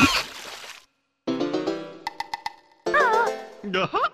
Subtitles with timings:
[3.72, 4.09] Uh-huh.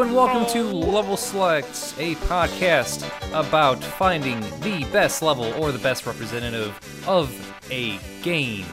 [0.00, 6.06] And welcome to Level Select, a podcast about finding the best level or the best
[6.06, 6.72] representative
[7.08, 7.28] of
[7.68, 8.64] a game.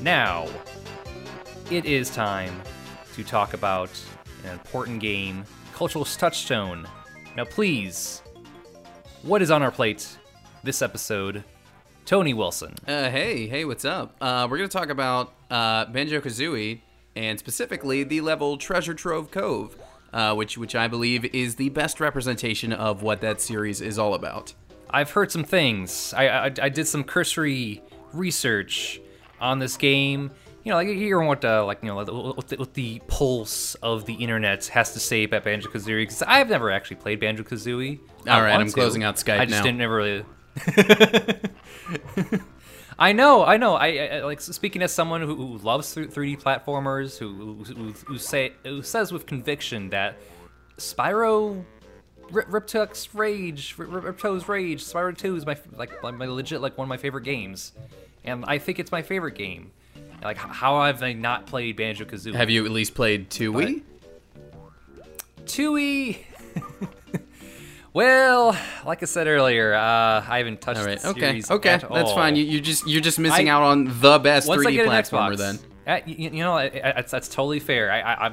[0.00, 0.46] Now,
[1.68, 2.62] it is time
[3.14, 3.90] to talk about
[4.44, 5.44] an important game,
[5.74, 6.86] Cultural Touchstone.
[7.36, 8.22] Now, please,
[9.22, 10.16] what is on our plate
[10.62, 11.42] this episode?
[12.06, 12.76] Tony Wilson.
[12.86, 14.14] Uh, hey, hey, what's up?
[14.20, 16.82] Uh, we're going to talk about uh, Banjo Kazooie
[17.16, 19.76] and specifically the level Treasure Trove Cove,
[20.12, 24.14] uh, which which I believe is the best representation of what that series is all
[24.14, 24.54] about.
[24.90, 26.12] I've heard some things.
[26.14, 27.82] I, I, I did some cursory
[28.12, 29.00] research
[29.40, 30.30] on this game.
[30.64, 32.06] You know, like hearing what uh, like you know what
[32.48, 36.48] the, what the pulse of the internet has to say about Banjo Kazooie because I've
[36.50, 37.98] never actually played Banjo Kazooie.
[38.28, 39.62] All right, I'm closing out Skype I just now.
[39.64, 40.24] didn't never really.
[42.98, 43.74] I know, I know.
[43.74, 48.52] I, I like speaking as someone who, who loves 3D platformers, who who, who say
[48.64, 50.16] who says with conviction that
[50.76, 51.64] Spyro,
[52.30, 56.84] Rip, Ripto's Rage, Rip, Ripto's Rage, Spyro 2 is my like my legit like one
[56.86, 57.72] of my favorite games,
[58.24, 59.70] and I think it's my favorite game.
[60.22, 62.34] Like how have I not played Banjo Kazooie?
[62.34, 63.82] Have you at least played Tooie?
[65.44, 66.18] Tooie.
[67.94, 68.56] well,
[68.86, 71.80] like I said earlier, uh, I haven't touched All right, the okay, series okay, at
[71.82, 72.14] that's all.
[72.14, 72.36] fine.
[72.36, 75.36] You, you just you're just missing I- out on the best 3D platformer.
[75.36, 77.90] Then uh, you, you know, that's, that's totally fair.
[77.92, 78.32] I, I, I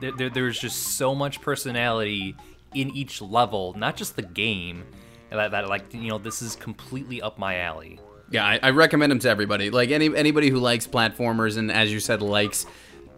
[0.00, 2.34] there, there, there's just so much personality
[2.74, 4.84] in each level, not just the game.
[5.30, 8.00] That, that like you know, this is completely up my alley.
[8.30, 9.70] yeah, I, I recommend them to everybody.
[9.70, 12.66] Like any anybody who likes platformers and as you said likes.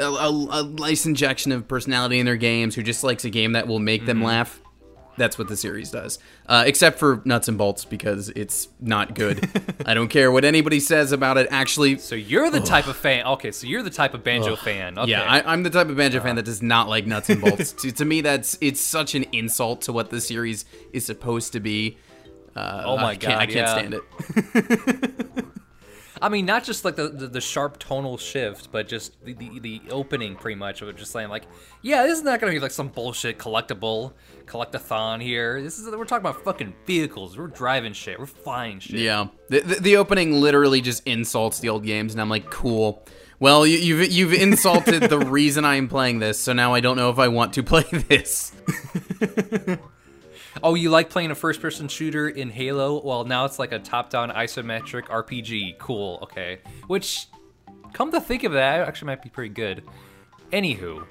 [0.01, 3.53] A, a, a nice injection of personality in their games, who just likes a game
[3.53, 4.06] that will make Mm-hmm.
[4.09, 4.62] them laugh.
[5.17, 6.19] That's what the series does.
[6.47, 9.49] Uh, except for Nuts and Bolts because it's not good.
[9.87, 11.49] I don't care what anybody says about it.
[11.50, 13.27] Actually, So you're the type of fan.
[13.27, 14.99] Okay, so you're the type of banjo fan.
[14.99, 15.11] Okay.
[15.11, 17.73] Yeah, I, I'm the type of banjo fan that does not like nuts and bolts.
[17.83, 21.61] to, to me, that's it's such an insult to what the series is supposed to
[21.61, 21.99] be.
[22.56, 23.79] Uh, Oh my I can't, I can't yeah.
[23.79, 25.44] stand it.
[26.22, 29.59] I mean, not just like the, the, the sharp tonal shift, but just the, the,
[29.59, 31.43] the opening, pretty much, of it just saying like,
[31.83, 34.12] yeah, this is not gonna be like some bullshit collectible
[34.47, 35.61] collectathon here.
[35.61, 37.37] This is we're talking about fucking vehicles.
[37.37, 38.21] We're driving shit.
[38.21, 39.00] We're flying shit.
[39.00, 43.05] Yeah, the, the, the opening literally just insults the old games, and I'm like, cool.
[43.41, 47.11] Well, you, you've you've insulted the reason I'm playing this, so now I don't know
[47.11, 48.53] if I want to play this.
[50.63, 53.01] Oh, you like playing a first-person shooter in Halo?
[53.03, 55.79] Well, now it's like a top-down isometric RPG.
[55.79, 56.19] Cool.
[56.23, 56.59] Okay.
[56.87, 57.27] Which,
[57.93, 59.83] come to think of that, actually might be pretty good.
[60.53, 61.07] Anywho,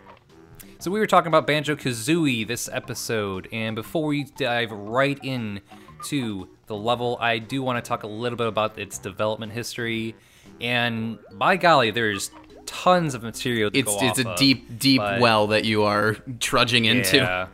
[0.81, 5.61] so we were talking about Banjo Kazooie this episode, and before we dive right in
[6.05, 10.15] to the level, I do want to talk a little bit about its development history.
[10.59, 12.31] And by golly, there's
[12.65, 16.85] tons of material to It's it's a of, deep deep well that you are trudging
[16.85, 17.47] into.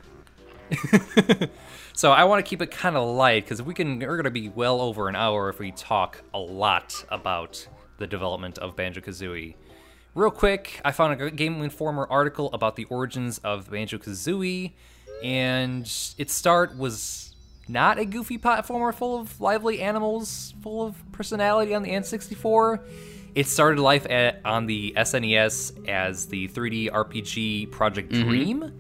[1.98, 4.50] so I want to keep it kind of light because we can we're gonna be
[4.50, 9.56] well over an hour if we talk a lot about the development of Banjo Kazooie.
[10.14, 14.74] Real quick, I found a Game Informer article about the origins of Banjo Kazooie,
[15.24, 15.82] and
[16.20, 17.36] its start was
[17.68, 22.80] not a goofy platformer full of lively animals, full of personality on the N64.
[23.34, 28.30] It started life at, on the SNES as the 3D RPG Project mm-hmm.
[28.30, 28.74] Dream.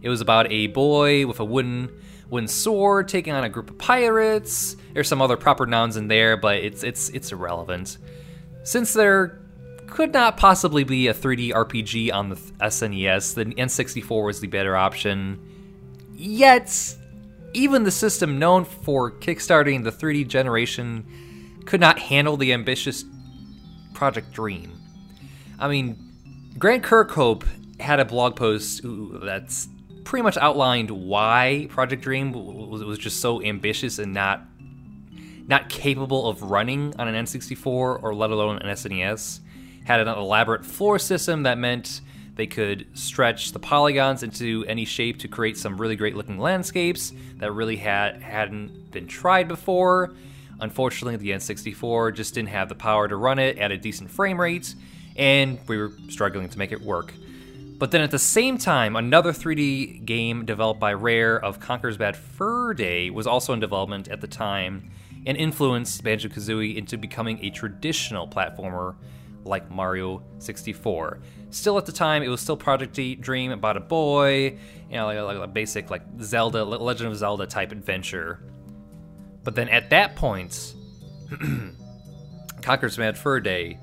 [0.00, 1.90] It was about a boy with a wooden
[2.30, 4.76] wooden sword taking on a group of pirates.
[4.94, 7.98] There's some other proper nouns in there, but it's it's it's irrelevant.
[8.64, 9.40] Since there
[9.86, 14.76] could not possibly be a 3D RPG on the SNES, the N64 was the better
[14.76, 15.40] option.
[16.14, 16.96] Yet,
[17.54, 21.06] even the system known for kickstarting the 3D generation
[21.64, 23.04] could not handle the ambitious
[23.94, 24.72] Project Dream.
[25.58, 25.98] I mean,
[26.58, 27.46] Grant Kirkhope
[27.80, 29.68] had a blog post ooh, that's
[30.08, 34.42] pretty much outlined why Project Dream was, just so ambitious and not
[35.46, 39.40] not capable of running on an N64 or let alone an SNES.
[39.84, 42.00] Had an elaborate floor system that meant
[42.36, 47.12] they could stretch the polygons into any shape to create some really great looking landscapes
[47.36, 50.14] that really had hadn't been tried before.
[50.58, 54.40] Unfortunately, the N64 just didn't have the power to run it at a decent frame
[54.40, 54.74] rate,
[55.16, 57.12] and we were struggling to make it work.
[57.78, 62.16] But then at the same time, another 3D game developed by Rare of Conker's Bad
[62.16, 64.90] Fur Day was also in development at the time
[65.26, 68.96] and influenced Banjo Kazooie into becoming a traditional platformer
[69.44, 71.20] like Mario 64.
[71.50, 74.58] Still at the time, it was still Project Dream about a boy,
[74.90, 78.42] you know, like, like a basic like Zelda, Legend of Zelda type adventure.
[79.44, 80.74] But then at that point,
[82.62, 83.78] Conker's Bad Fur Day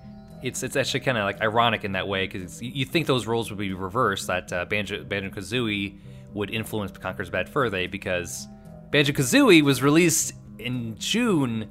[0.45, 3.49] it's it's actually kind of like ironic in that way because you think those roles
[3.49, 5.97] would be reversed that uh, Banjo Banjo Kazooie
[6.35, 8.47] would influence Conker's Bad Fur Day because
[8.91, 11.67] Banjo Kazooie was released in June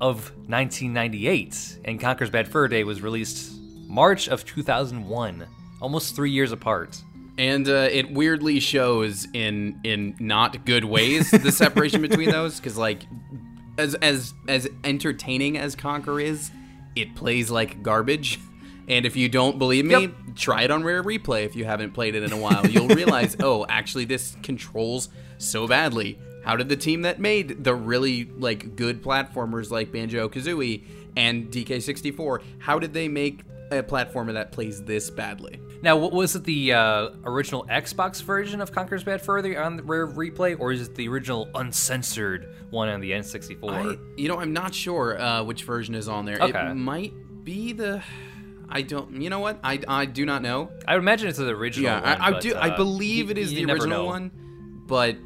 [0.00, 3.52] of 1998 and Conker's Bad Fur Day was released
[3.86, 5.46] March of 2001,
[5.80, 7.00] almost three years apart.
[7.38, 12.76] And uh, it weirdly shows in in not good ways the separation between those because
[12.76, 13.06] like
[13.78, 16.50] as as as entertaining as Conker is
[16.96, 18.40] it plays like garbage.
[18.88, 20.12] And if you don't believe me, yep.
[20.36, 22.64] try it on Rare Replay if you haven't played it in a while.
[22.64, 25.08] You'll realize, oh, actually, this controls
[25.38, 26.20] so badly.
[26.44, 30.84] How did the team that made the really like good platformers like Banjo Kazooie
[31.16, 33.40] and DK64, how did they make
[33.70, 35.60] a platformer that plays this badly?
[35.86, 39.76] Now, what was it the uh, original Xbox version of Conker's Bad Fur Day on
[39.76, 43.70] the Rare Replay, or is it the original uncensored one on the N64?
[43.70, 46.40] I, you know, I'm not sure uh, which version is on there.
[46.40, 46.70] Okay.
[46.70, 47.12] It might
[47.44, 48.02] be the.
[48.68, 49.22] I don't.
[49.22, 49.60] You know what?
[49.62, 50.72] I, I do not know.
[50.88, 51.88] I would imagine it's the original.
[51.88, 52.54] Yeah, one, I, I but, do.
[52.56, 54.32] Uh, I believe it is the original one,
[54.88, 55.16] but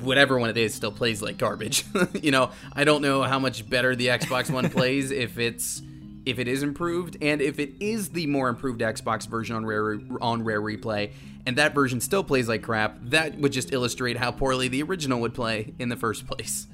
[0.00, 1.84] whatever one it is still plays like garbage.
[2.22, 5.82] you know, I don't know how much better the Xbox One plays if it's
[6.28, 9.98] if it is improved, and if it is the more improved Xbox version on Rare
[10.20, 11.12] on Rare Replay,
[11.46, 15.20] and that version still plays like crap, that would just illustrate how poorly the original
[15.22, 16.66] would play in the first place.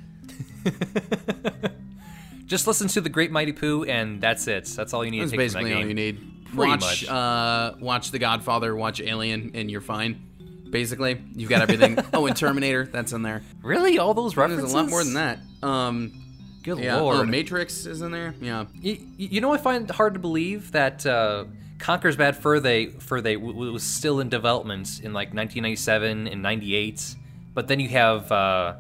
[2.46, 4.64] just listen to the Great Mighty Poo, and that's it.
[4.66, 5.22] That's all you need.
[5.22, 6.18] That's basically all you need.
[6.46, 10.20] Pretty watch, uh, watch The Godfather, watch Alien, and you're fine.
[10.68, 11.96] Basically, you've got everything.
[12.12, 13.42] oh, and Terminator, that's in there.
[13.62, 14.72] Really, all those references?
[14.72, 15.38] There's a lot more than that.
[15.62, 16.23] Um,
[16.64, 16.96] Good yeah.
[16.96, 17.16] lord.
[17.16, 18.34] Oh, Matrix is in there.
[18.40, 18.64] Yeah.
[18.81, 21.44] You, you know, I find it hard to believe that uh,
[21.78, 26.43] Conker's Bad Fur Day, Fur Day w- was still in development in like 1997 and
[26.43, 27.16] 98,
[27.52, 28.76] but then you have uh,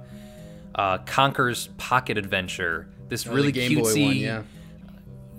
[0.74, 4.06] uh, Conker's Pocket Adventure, this oh, really cutesy.
[4.06, 4.42] One, yeah.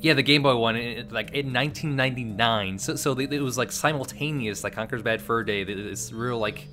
[0.01, 2.77] Yeah, the Game Boy one, it, like in 1999.
[2.77, 5.63] So, so it was like simultaneous, like Conker's Bad Fur Day.
[5.63, 6.67] This real like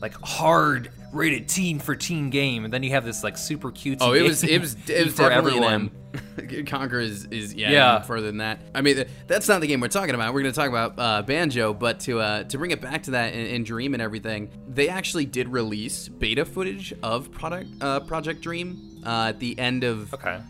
[0.00, 3.98] like hard rated teen for teen game, and then you have this like super cute.
[4.00, 5.90] Oh, it was it was it was for everyone.
[6.36, 8.00] Conker is is yeah, yeah.
[8.02, 8.60] further than that.
[8.74, 10.32] I mean, that's not the game we're talking about.
[10.32, 13.12] We're going to talk about uh, Banjo, but to uh, to bring it back to
[13.12, 18.00] that in, in, Dream and everything, they actually did release beta footage of product uh,
[18.00, 20.40] Project Dream uh, at the end of okay.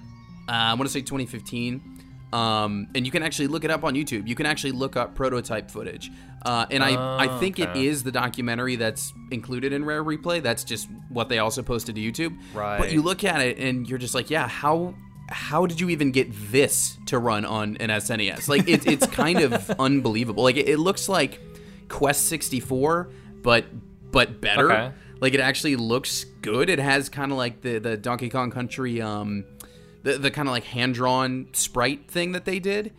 [0.46, 1.93] Uh, I want to say 2015.
[2.34, 4.26] Um, and you can actually look it up on YouTube.
[4.26, 6.10] You can actually look up prototype footage.
[6.44, 7.70] Uh, and I, oh, I think okay.
[7.70, 10.42] it is the documentary that's included in Rare Replay.
[10.42, 12.36] That's just what they also posted to YouTube.
[12.52, 12.78] Right.
[12.78, 14.96] But you look at it and you're just like, yeah, how
[15.30, 18.48] how did you even get this to run on an SNES?
[18.48, 20.42] Like it, it's kind of unbelievable.
[20.42, 21.40] Like it, it, looks like
[21.88, 23.10] Quest 64,
[23.42, 23.64] but
[24.10, 24.72] but better.
[24.72, 24.92] Okay.
[25.20, 26.68] Like it actually looks good.
[26.68, 29.44] It has kind of like the the Donkey Kong Country um
[30.04, 32.92] the the kind of like hand drawn sprite thing that they did,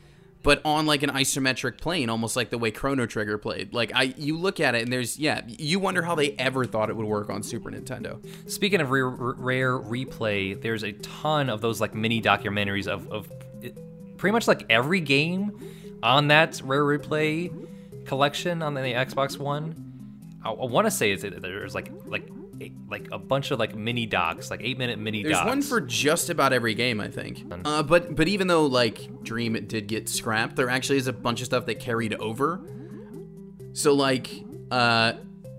[0.44, 3.74] but on like an isometric plane, almost like the way Chrono Trigger played.
[3.74, 6.90] Like I, you look at it and there's yeah, you wonder how they ever thought
[6.90, 8.20] it would work on Super Nintendo.
[8.50, 13.32] Speaking of rare, rare replay, there's a ton of those like mini documentaries of of
[14.18, 15.52] pretty much like every game
[16.04, 17.52] on that rare replay
[18.06, 19.94] collection on the Xbox One.
[20.44, 22.28] I, I want to say it's there's like like
[22.90, 25.48] like a bunch of like mini docs, like eight minute mini There's docs.
[25.48, 27.44] one for just about every game, I think.
[27.66, 31.14] Uh, but but even though like Dream it did get scrapped, there actually is a
[31.14, 32.62] bunch of stuff that carried over.
[33.74, 34.30] So like
[34.72, 35.14] uh,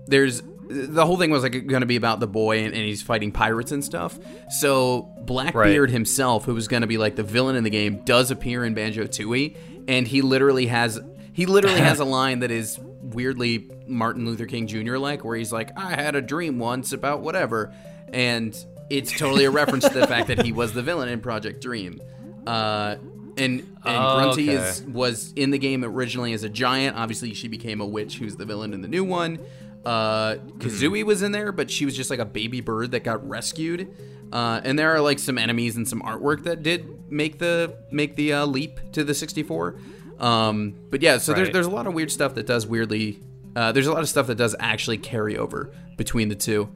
[0.07, 3.01] there's the whole thing was like going to be about the boy and, and, he's
[3.01, 4.19] fighting pirates and stuff.
[4.59, 5.89] So Blackbeard right.
[5.89, 8.73] himself, who was going to be like the villain in the game, does appear in
[8.73, 9.55] Banjo Tooie,
[9.87, 10.99] and he literally has
[11.33, 14.97] he literally has a line that is weirdly Martin Luther King Jr.
[14.97, 17.73] like, where he's like, I had a dream once about whatever.
[18.11, 18.55] And
[18.89, 22.01] it's totally a reference to the fact that he was the villain in Project Dream.
[22.45, 22.95] Uh,
[23.37, 24.69] and and oh, Grunty okay.
[24.69, 26.97] is, was in the game originally as a giant.
[26.97, 29.39] Obviously, she became a witch who's the villain in the new one.
[29.85, 33.27] Uh, Kazooie was in there, but she was just like a baby bird that got
[33.27, 33.95] rescued.
[34.33, 38.15] Uh, and there are like some enemies and some artwork that did make the make
[38.15, 39.77] the uh, leap to the 64.
[40.19, 41.37] Um, but yeah, so right.
[41.37, 43.19] there's there's a lot of weird stuff that does weirdly.
[43.57, 46.69] Uh, there's a lot of stuff that does actually carry over between the two.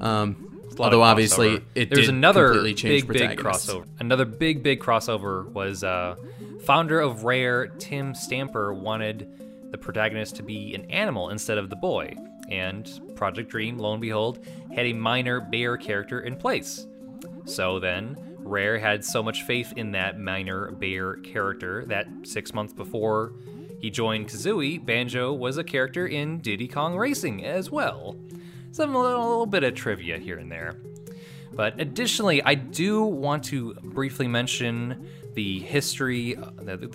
[0.00, 3.84] Um, Although obviously it There's did another completely change big, big crossover.
[3.98, 6.14] Another big, big crossover was uh,
[6.64, 9.28] founder of Rare, Tim Stamper, wanted
[9.72, 12.14] the protagonist to be an animal instead of the boy,
[12.48, 16.86] and Project Dream, lo and behold, had a minor bear character in place.
[17.46, 22.72] So then, Rare had so much faith in that minor bear character that six months
[22.72, 23.32] before
[23.78, 28.16] he joined Kazooie, Banjo was a character in Diddy Kong Racing as well.
[28.72, 30.76] Some little, little bit of trivia here and there.
[31.52, 36.36] But additionally, I do want to briefly mention the history,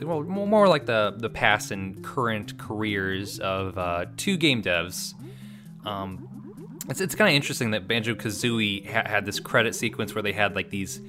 [0.01, 5.13] well, more like the, the past and current careers of uh, two game devs.
[5.85, 6.27] Um,
[6.89, 10.33] it's it's kind of interesting that Banjo Kazooie ha- had this credit sequence where they
[10.33, 11.01] had like these,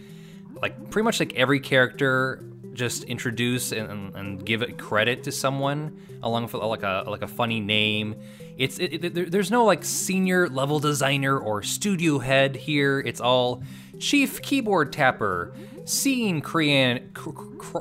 [0.62, 5.96] like pretty much like every character just introduce and, and, give it credit to someone
[6.22, 8.16] along with like a like a funny name.
[8.58, 13.00] It's it, it, there's no like senior level designer or studio head here.
[13.00, 13.62] It's all
[13.98, 15.54] chief keyboard tapper,
[15.84, 17.10] scene crayon.
[17.14, 17.78] Cr- cr-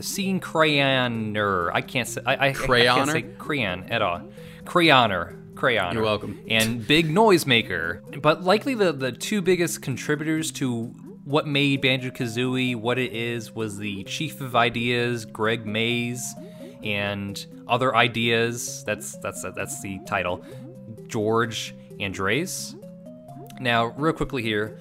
[0.00, 1.70] Scene crayoner.
[1.72, 2.22] I can't say.
[2.24, 4.22] I, I, I can't say crayon at all.
[4.64, 5.36] Crayoner.
[5.54, 5.94] Crayoner.
[5.94, 6.40] You're welcome.
[6.48, 8.22] And big noisemaker.
[8.22, 10.94] But likely the, the two biggest contributors to
[11.26, 16.22] what made Banjo Kazooie what it is was the chief of ideas, Gregg Mayles,
[16.84, 18.84] and other ideas.
[18.84, 20.44] That's that's that's the title.
[21.08, 22.76] George Andreas.
[23.60, 24.78] Now, real quickly here,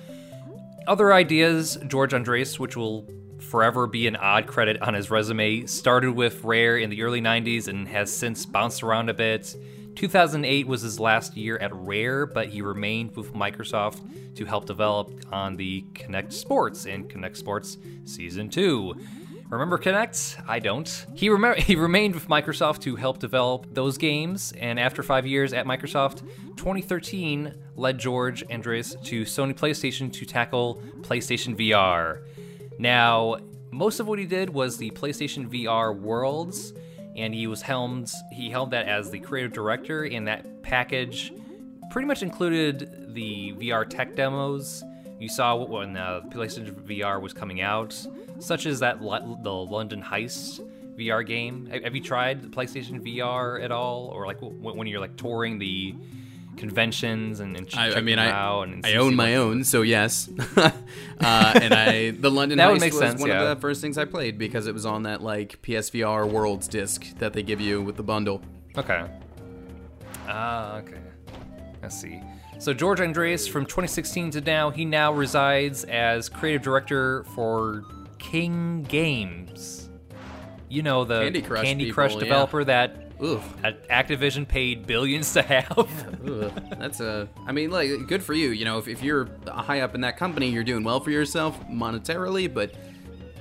[0.87, 3.07] other ideas, George Andreas, which will
[3.39, 7.67] forever be an odd credit on his resume, started with Rare in the early 90s
[7.67, 9.55] and has since bounced around a bit.
[9.95, 15.11] 2008 was his last year at Rare, but he remained with Microsoft to help develop
[15.31, 18.95] on the Kinect Sports and Kinect Sports Season 2.
[19.49, 20.43] Remember Kinect?
[20.47, 21.05] I don't.
[21.13, 25.53] He rem- he remained with Microsoft to help develop those games, and after five years
[25.53, 26.21] at Microsoft,
[26.57, 32.21] 2013 led George Andreas to Sony PlayStation to tackle PlayStation VR.
[32.79, 33.37] Now,
[33.71, 36.73] most of what he did was the PlayStation VR Worlds,
[37.15, 38.11] and he was helmed.
[38.31, 41.33] He held that as the creative director, and that package
[41.91, 44.83] pretty much included the VR tech demos
[45.19, 47.95] you saw when uh, PlayStation VR was coming out,
[48.39, 50.59] such as that Lo- the London Heist
[50.97, 51.67] VR game.
[51.67, 55.57] Have, you tried the PlayStation VR at all, or like w- when you're like touring
[55.57, 55.95] the
[56.57, 60.29] conventions and, and I, I mean, I, out and I own my own, so yes.
[60.57, 60.71] uh,
[61.19, 63.43] and I, the London That Heist was sense, one yeah.
[63.43, 67.05] of the first things I played because it was on that like PSVR Worlds disc
[67.19, 68.41] that they give you with the bundle.
[68.77, 69.05] Okay.
[70.27, 70.99] Ah, okay.
[71.81, 72.21] Let's see.
[72.57, 77.83] So George Andreas, from 2016 to now, he now resides as creative director for
[78.17, 79.89] King Games.
[80.69, 82.19] You know the Candy Crush Candy people, Crush yeah.
[82.19, 83.43] developer that Oof.
[83.61, 85.71] that Activision paid billions to have.
[86.27, 87.27] Ugh, That's a.
[87.47, 88.49] I mean, like, good for you.
[88.49, 91.57] You know, if, if you're high up in that company, you're doing well for yourself
[91.69, 92.53] monetarily.
[92.53, 92.73] But,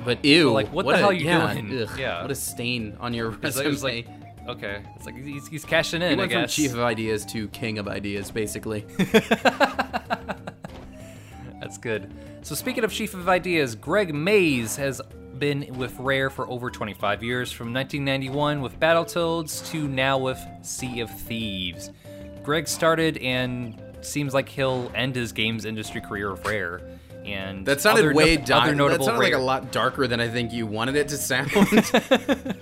[0.05, 0.53] but ew.
[0.53, 1.83] like, what the a- hell are you yeah, doing?
[1.83, 2.23] ugh, Yeah.
[2.23, 4.07] What a stain on your It's like- resume.
[4.07, 4.09] like,
[4.59, 6.09] okay, it's like he's, he's cashing in.
[6.11, 6.55] he I went from guess.
[6.55, 8.85] chief of ideas to king of ideas, basically.
[11.61, 12.13] That's good.
[12.43, 15.01] So speaking of chief of ideas, Gregg Mayles has
[15.39, 21.01] been with Rare for over 25 years, from 1991 with Battletoads to now with Sea
[21.01, 21.91] of Thieves.
[22.43, 26.81] Greg started and seems like he'll end his games industry career with Rare.
[27.25, 28.63] And That sounded other way no- dark.
[28.63, 31.17] other That notable sounded like a lot darker than I think you wanted it to
[31.17, 31.51] sound.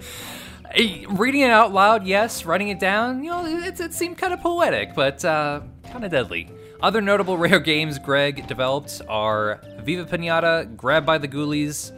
[1.08, 2.44] Reading it out loud, yes.
[2.44, 5.60] Writing it down, you know, it, it seemed kind of poetic, but uh,
[5.90, 6.48] kind of deadly.
[6.80, 11.92] Other notable rare games Greg developed are Viva Pinata, Grab by the Ghoulies,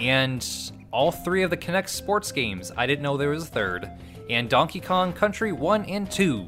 [0.00, 0.46] and
[0.92, 2.72] all three of the Kinect sports games.
[2.76, 3.90] I didn't know there was a third.
[4.28, 6.46] And Donkey Kong Country 1 and 2.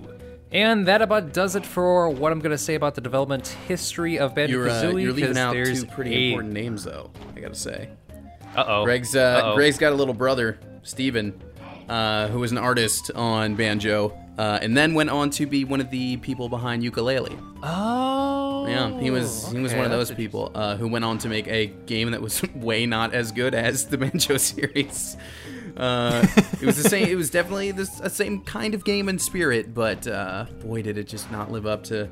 [0.53, 4.19] And that about does it for what I'm going to say about the development history
[4.19, 5.03] of Banjo you're, uh, Kazooie.
[5.03, 7.11] you're leaving out there's two pretty a- important names, though.
[7.35, 7.89] I gotta say.
[8.55, 8.85] Uh-oh.
[8.85, 9.55] Greg's uh, Uh-oh.
[9.55, 11.41] Greg's got a little brother, Steven,
[11.89, 15.81] uh, who was an artist on banjo, uh, and then went on to be one
[15.81, 17.39] of the people behind Yooka-Laylee.
[17.63, 18.52] Oh.
[18.73, 21.19] Yeah, he was he was okay, one of that's those people uh, who went on
[21.19, 25.17] to make a game that was way not as good as the banjo series.
[25.77, 26.27] Uh,
[26.61, 27.09] it was the same.
[27.09, 30.99] It was definitely the s- same kind of game and spirit, but uh, boy, did
[30.99, 32.11] it just not live up to.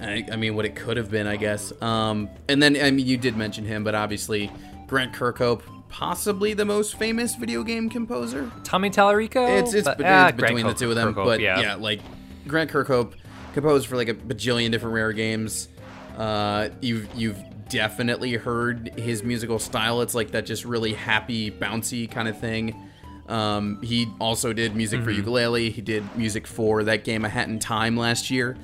[0.00, 1.72] I, I mean, what it could have been, I guess.
[1.80, 4.50] Um, and then, I mean, you did mention him, but obviously,
[4.88, 8.50] Grant Kirkhope, possibly the most famous video game composer.
[8.64, 9.60] Tommy Tallarico?
[9.60, 11.74] It's it's, But- bet- ah, it's between Grant the two of them, Kirkhope, but yeah.
[11.74, 12.00] like
[12.48, 13.12] Grant Kirkhope
[13.52, 15.68] composed for like a bajillion different rare games.
[16.16, 20.02] Uh, you've you've definitely heard his musical style.
[20.02, 22.88] It's like that just really happy, bouncy kind of thing.
[23.28, 25.22] Um, he also did music Mm-hmm.
[25.24, 25.72] for Yooka-Laylee.
[25.72, 28.56] He did music for that game A Hat in Time last year.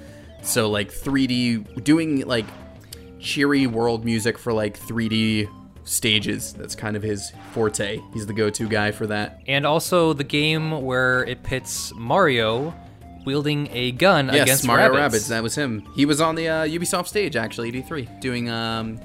[0.42, 2.44] So like 3D, doing like
[3.18, 5.48] cheery world music for like 3D
[5.84, 6.52] stages.
[6.52, 8.00] That's kind of his forte.
[8.12, 9.40] He's the go-to guy for that.
[9.48, 12.74] And also the game where it pits Mario
[13.24, 15.24] wielding a gun Yes, against Mario rabbits.
[15.24, 15.28] Rabbids.
[15.28, 15.84] That was him.
[15.94, 18.98] He was on the uh, Ubisoft stage actually, E3, doing um,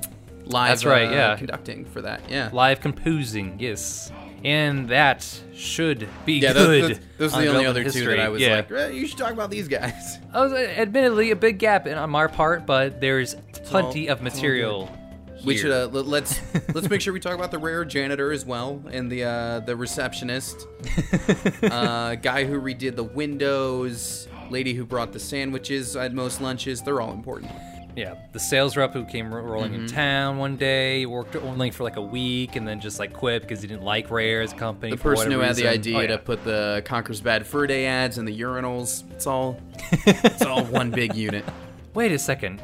[0.45, 0.69] live.
[0.69, 1.35] That's right, uh, yeah.
[1.37, 2.21] conducting for that.
[2.29, 2.49] Yeah.
[2.53, 4.11] Live composing, yes.
[4.43, 6.95] And that should be Yeah, those, good.
[6.97, 8.55] those, those are the only development other two that I was yeah.
[8.57, 10.19] like, eh, you should talk about these guys.
[10.33, 14.17] That was uh, admittedly a big gap in, on our part, but there's plenty all-
[14.17, 14.97] of it's all material.
[15.45, 16.39] We should uh, let- let's
[16.73, 19.75] let's make sure we talk about the rare janitor as well and the uh, the
[19.75, 20.67] receptionist,
[21.63, 26.81] uh, guy who redid the windows, lady who brought the sandwiches at most lunches.
[26.81, 27.51] They're all important.
[27.95, 29.81] Yeah, the sales rep who came rolling Mm-hmm.
[29.83, 33.43] in town one day worked only for like a week and then just like quit
[33.43, 34.91] because he didn't like Rare's company.
[34.93, 36.07] The person who had the idea Oh, yeah.
[36.07, 39.03] to put the Conker's Bad Fur Day ads in the urinals.
[39.11, 39.59] It's all
[39.91, 41.45] it's all one big unit.
[41.93, 42.59] Wait a second,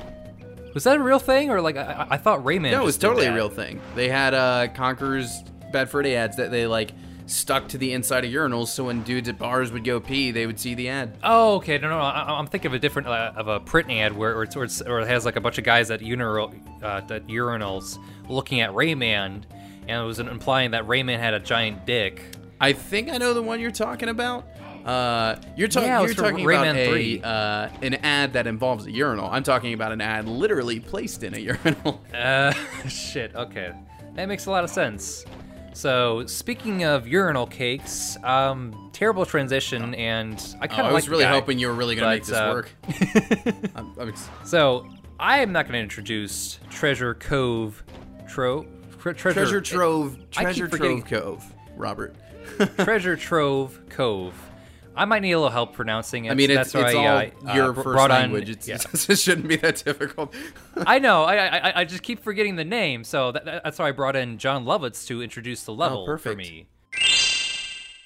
[0.74, 2.72] was that a real thing or like I, I- thought Rayman?
[2.72, 3.82] No, it was totally a real thing.
[3.96, 6.92] They had uh, Conker's Bad Fur Day ads that they like
[7.26, 10.48] stuck to the inside of urinals, so when dudes at bars would go pee, they
[10.48, 11.16] would see the ad.
[11.24, 11.78] Oh, okay.
[11.78, 14.44] No, no, I, I'm thinking of a different uh, of a print ad where, where,
[14.44, 17.28] it's, or, it's, where it has like a bunch of guys at urinal uh, at
[17.28, 19.44] urinals looking at Rayman,
[19.88, 22.24] and it was implying that Rayman had a giant dick.
[22.60, 24.46] I think I know the one you're talking about.
[24.90, 25.88] Uh, you're, talking.
[25.88, 29.30] Yeah, you're talking Rayman about a uh, an ad that involves a urinal.
[29.30, 32.02] I'm talking about an ad literally placed in a urinal.
[32.12, 32.52] Uh,
[32.88, 33.36] shit.
[33.36, 33.72] Okay,
[34.16, 35.26] that makes a lot of sense.
[35.74, 40.94] So, speaking of urinal cakes, um, terrible transition, and I Oh, kind of I like
[40.96, 42.72] was really guy, hoping you were really gonna make this uh, work.
[43.76, 47.84] I'm, I'm ex- So, I am not going to introduce Treasure Cove,
[48.28, 48.66] Tro,
[49.00, 52.16] tre- treasure, treasure trove, I treasure trove cove, Robert.
[52.80, 54.34] Treasure Trove Cove.
[55.00, 56.32] I might need a little help pronouncing it.
[56.32, 58.50] I mean, that's it's, it's why all I uh, your br- first brought on- language.
[58.50, 58.76] It's, yeah.
[58.94, 60.34] it shouldn't be that difficult.
[60.78, 61.24] I know.
[61.24, 61.36] I,
[61.70, 64.66] I I just keep forgetting the name, so that, that's why I brought in Jon
[64.66, 66.38] Lovitz to introduce the level for Oh, perfect.
[66.38, 66.68] me.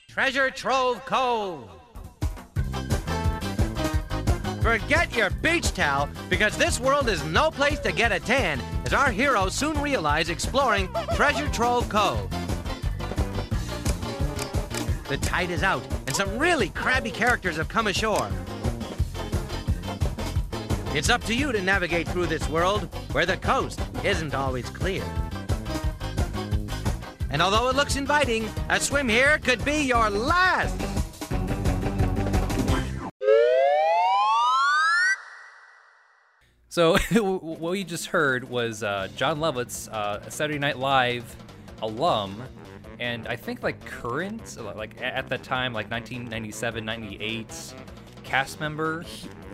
[0.09, 1.67] Treasure Trove Cove.
[4.61, 8.93] Forget your beach towel, because this world is no place to get a tan, as
[8.93, 12.29] our heroes soon realize exploring Treasure Trove Cove.
[15.13, 18.31] The tide is out, and some really crabby characters have come ashore.
[20.95, 25.03] It's up to you to navigate through this world where the coast isn't always clear.
[27.29, 30.81] And although it looks inviting, a swim here could be your last.
[36.69, 41.35] So what we just heard was uh, Jon Lovitz, uh, a Saturday Night Live
[41.83, 42.41] alum,
[43.03, 47.73] and I think like current, like at that time, like 1997, 98
[48.23, 49.03] cast member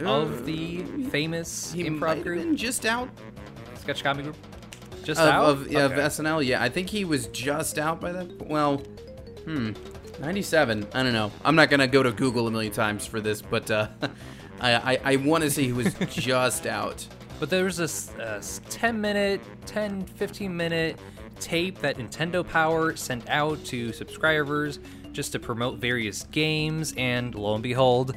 [0.06, 3.10] of the famous He improv group, just out
[3.80, 4.38] sketch comedy group.
[5.04, 6.46] Just of, out of, yeah, of SNL.
[6.46, 8.48] Yeah, I think he was just out by that.
[8.48, 8.78] Well,
[9.46, 9.72] hmm,
[10.20, 10.86] 97.
[10.94, 11.32] I don't know.
[11.44, 13.88] I'm not gonna go to Google a million times for this, but uh,
[14.62, 17.04] I I, I want to say he was just out.
[17.40, 21.00] But there was this uh, 10 minute, 10, 15 minute
[21.40, 24.80] tape that Nintendo Power sent out to subscribers
[25.12, 28.16] just to promote various games, and lo and behold,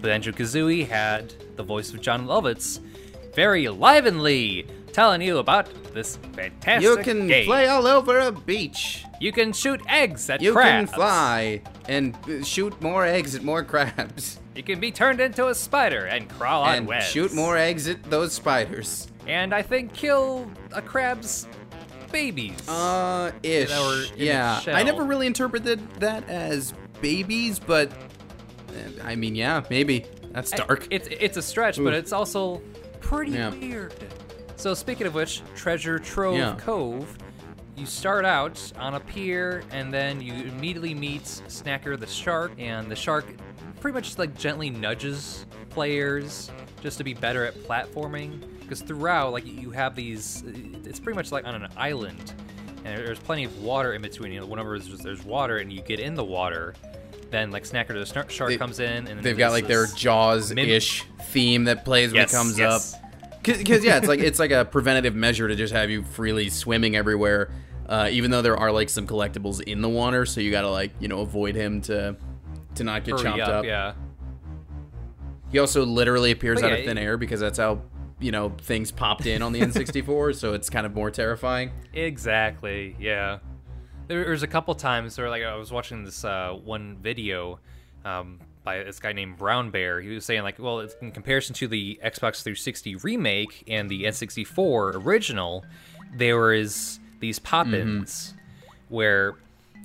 [0.00, 2.80] Banjo Kazooie had the voice of Jon Lovitz
[3.34, 7.46] very livenly telling you about this fantastic You can game.
[7.46, 9.04] play all over a beach.
[9.20, 10.82] You can shoot eggs at You crabs.
[10.82, 14.38] You can fly and uh, shoot more eggs at more crabs.
[14.54, 17.06] You can be turned into a spider and crawl on and webs.
[17.06, 19.08] shoot more eggs at those spiders.
[19.26, 21.46] And I think kill a crab's
[22.12, 22.68] babies.
[22.68, 23.68] Uh, ish.
[23.70, 24.60] That were in its yeah.
[24.68, 30.04] I never really interpreted that as babies, but uh, I mean, yeah, maybe.
[30.32, 30.86] That's I- dark.
[30.90, 32.62] It's it's a stretch, but it's also
[33.00, 33.50] pretty Yeah.
[33.50, 33.94] weird.
[34.56, 36.54] So speaking of which, Treasure Trove Yeah.
[36.58, 37.18] Cove,
[37.76, 42.88] you start out on a pier, and then you immediately meet Snacker the shark, and
[42.90, 43.24] the shark
[43.80, 48.40] pretty much like gently nudges players just to be better at platforming.
[48.72, 50.42] Because throughout, like you have these,
[50.86, 52.32] it's pretty much like on an island,
[52.86, 54.32] and there's plenty of water in between.
[54.32, 56.72] You know, whenever there's, there's water and you get in the water,
[57.30, 59.92] then like Snacker the snar- shark They- comes in, and They've got like their this-
[59.92, 62.94] Jaws-ish theme that plays when it comes yes.
[62.94, 63.02] up.
[63.42, 66.96] Because yeah, it's like it's like a preventative measure to just have you freely swimming
[66.96, 67.50] everywhere,
[67.90, 70.24] uh, even though there are like some collectibles in the water.
[70.24, 72.16] So you gotta like you know avoid him to
[72.76, 73.64] to not get hurry chopped up, up.
[73.66, 73.92] yeah.
[75.50, 77.82] He also literally appears But out yeah, of thin it- air because that's how
[78.22, 80.34] you know things popped in on the N64.
[80.36, 81.70] so it's kind of more terrifying.
[81.92, 82.96] Exactly.
[82.98, 83.38] Yeah.
[84.08, 87.58] There, was a couple times where like I was watching this uh, one video.
[88.04, 90.00] Um, by this guy named Brown Bear.
[90.00, 95.04] He was saying like, well, in comparison to the Xbox 360 remake and the N64
[95.04, 95.64] original,
[96.14, 98.34] there is these pop-ins
[98.88, 99.34] where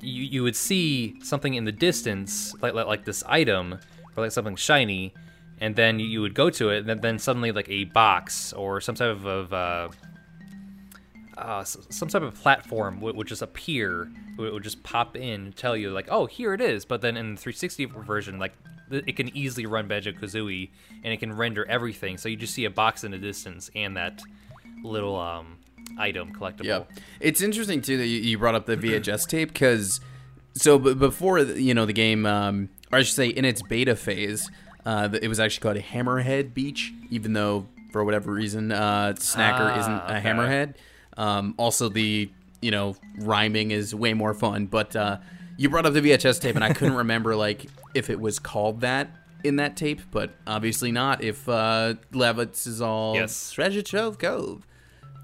[0.02, 3.80] you you would see something in the distance, like like, like this item
[4.16, 5.14] or like something shiny,
[5.60, 8.96] and then you would go to it, and then, suddenly like a box or some
[8.96, 9.90] type of uh,
[11.38, 14.12] uh, some type of platform would, would just appear.
[14.40, 16.86] It would just pop in, and tell you like, oh, here it is.
[16.86, 18.54] But then in the 360 version, like
[18.92, 20.70] it can easily run Banjo Kazooie,
[21.04, 22.18] and it can render everything.
[22.18, 24.22] So you just see a box in the distance and that
[24.84, 25.58] little um,
[25.98, 26.66] item collectible.
[26.66, 26.84] Yeah,
[27.20, 30.00] it's interesting too that you, you brought up the VHS tape because
[30.54, 33.96] so b- before you know the game, um, or I should say, in its beta
[33.96, 34.50] phase,
[34.88, 39.72] uh, it was actually called a Hammerhead Beach, even though for whatever reason, uh, Snacker
[39.76, 40.30] Ah, isn't a okay.
[40.30, 40.74] Hammerhead.
[41.18, 42.30] Um, also, the
[42.62, 45.18] you know rhyming is way more fun, but uh,
[45.58, 48.82] you brought up the VHS tape, and I couldn't remember like if it was called
[48.82, 49.10] that
[49.44, 51.24] in that tape, but obviously not.
[51.24, 53.52] If uh, Lovitz is all Yes.
[53.52, 54.66] Treasure Trove Cove.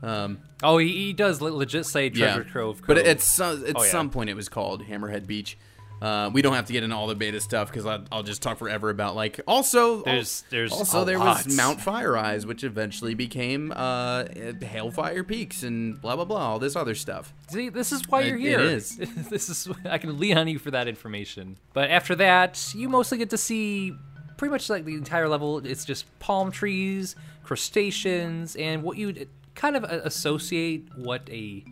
[0.02, 2.82] Um, Oh, he, he does legit say Treasure Trove.
[2.88, 3.06] but Cove.
[3.08, 3.89] at some at Oh, yeah.
[3.91, 5.58] some point it was called Hammerhead Beach.
[6.04, 8.42] Uh, we don't have to get into all the beta stuff because I'll, I'll just
[8.42, 11.46] talk forever about like also There's- there's also there lot.
[11.46, 16.60] was Mount Fire Eyes which eventually became uh, Hailfire Peaks and blah blah blah all
[16.60, 17.34] this other stuff.
[17.50, 18.60] See, this is why It- you're it here.
[18.60, 18.98] is.
[19.30, 21.58] this is I can lean on you for that information.
[21.72, 23.96] But after that, you mostly get to see
[24.36, 25.66] pretty much like the entire level.
[25.66, 31.63] It's just palm trees, crustaceans, and what you kind of associate what a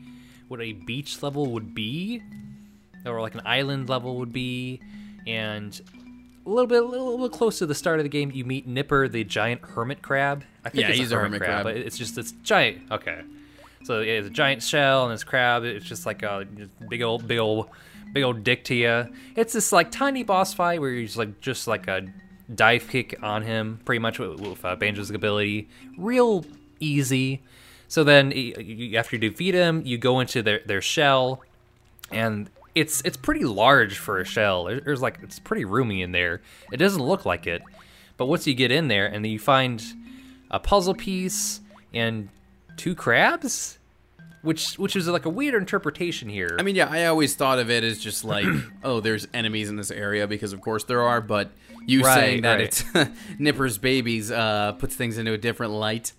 [0.48, 2.22] what a beach level would be,
[3.05, 4.79] or like an island level would be,
[5.27, 5.79] and
[6.45, 8.67] a little bit, a little, bit close to the start of the game, you meet
[8.67, 10.43] Nipper, the giant hermit crab.
[10.65, 11.75] I think Yeah, it's he's a a hermit, hermit crab, crab.
[11.75, 12.91] but it's just this giant.
[12.91, 13.21] Okay,
[13.83, 15.63] so yeah, it's a giant shell and this crab.
[15.63, 16.47] It's just like a
[16.89, 17.69] big old, big old,
[18.13, 19.07] big old dick to you.
[19.35, 22.07] It's this like tiny boss fight where you're just like just like a
[22.53, 25.69] dive kick on him, pretty much with, with uh, Banjo's ability.
[25.97, 26.43] Real
[26.79, 27.41] easy.
[27.87, 31.41] So then y- y- after you defeat him, you go into their their shell,
[32.11, 34.65] and it's it's pretty large for a shell.
[34.65, 36.41] There's like it's pretty roomy in there.
[36.71, 37.62] It doesn't look like it,
[38.17, 39.84] but once you get in there and you find
[40.49, 41.62] a puzzle piece
[41.93, 42.29] and
[42.77, 43.77] two crabs,
[44.41, 46.55] which which is like a weird interpretation here.
[46.60, 48.45] I mean, yeah, I always thought of it as just like,
[48.84, 51.51] oh, there's enemies in this area because of course there are, but
[51.86, 52.62] you Right, saying that right.
[52.62, 52.84] it's
[53.39, 56.13] Nipper's babies uh, puts things into a different light.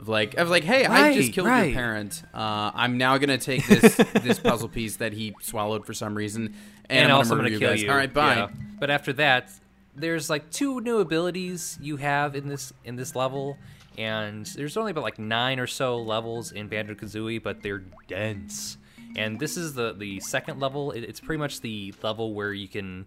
[0.00, 1.64] Of like, I was like, hey, I just killed right.
[1.64, 2.22] your parent.
[2.32, 6.54] Uh, I'm now gonna take this this puzzle piece that he swallowed for some reason,
[6.88, 7.82] and, and I'm also gonna gonna kill guys.
[7.82, 7.90] you.
[7.90, 8.36] All right, bye.
[8.36, 8.48] Yeah.
[8.78, 9.50] But after that,
[9.94, 13.58] there's like two new abilities you have in this in this level,
[13.98, 18.78] and there's only about like nine or so levels in Banjo Kazooie, but they're dense.
[19.16, 20.92] And this is the the second level.
[20.92, 23.04] It, it's pretty much the level where you can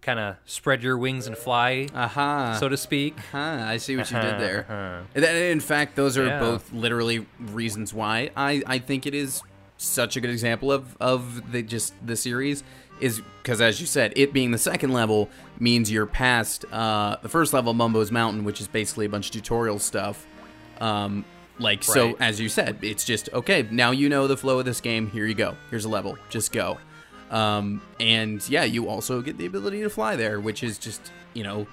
[0.00, 2.56] kind of spread your wings and fly, Aha.
[2.58, 3.18] so to speak.
[3.32, 5.04] Huh, I see what you did there.
[5.16, 5.26] Uh-huh.
[5.26, 6.40] In fact, those are Yeah.
[6.40, 9.42] both literally reasons why I, I think it is
[9.76, 12.64] such a good example of, of the just the series
[13.00, 15.28] is because as you said, it being the second level
[15.60, 19.32] means you're past uh, the first level, Mumbo's Mountain, which is basically a bunch of
[19.32, 20.26] tutorial stuff.
[20.80, 21.24] Um,
[21.60, 23.66] like so, as you said, it's just okay.
[23.70, 25.10] Now you know the flow of this game.
[25.10, 25.56] Here you go.
[25.70, 26.16] Here's a level.
[26.28, 26.78] Just go.
[27.30, 31.44] Um, and yeah, you also get the ability to fly there, which is just you
[31.44, 31.66] know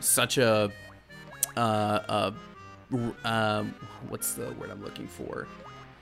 [0.00, 0.70] such a
[1.56, 2.30] uh, uh,
[3.24, 3.74] um,
[4.08, 5.46] what's the word I'm looking for?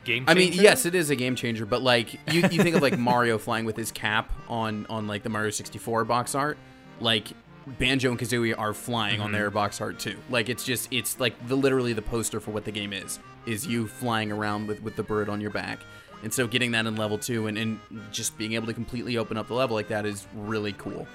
[0.05, 0.25] Game.
[0.29, 2.97] I mean, yes, it is a game changer, but like you, you think of like
[2.99, 6.59] Mario flying with his cap on on like the Mario 64 box art,
[7.01, 7.29] like
[7.67, 10.17] Banjo and Kazooie are flying on their box art too.
[10.31, 13.67] Like it's just it's like the literally the poster for what the game is is
[13.67, 15.81] you flying around with with the bird on your back.
[16.27, 17.79] And so getting that in level 2 and, and
[18.11, 21.07] just being able to completely open up the level like that is really cool.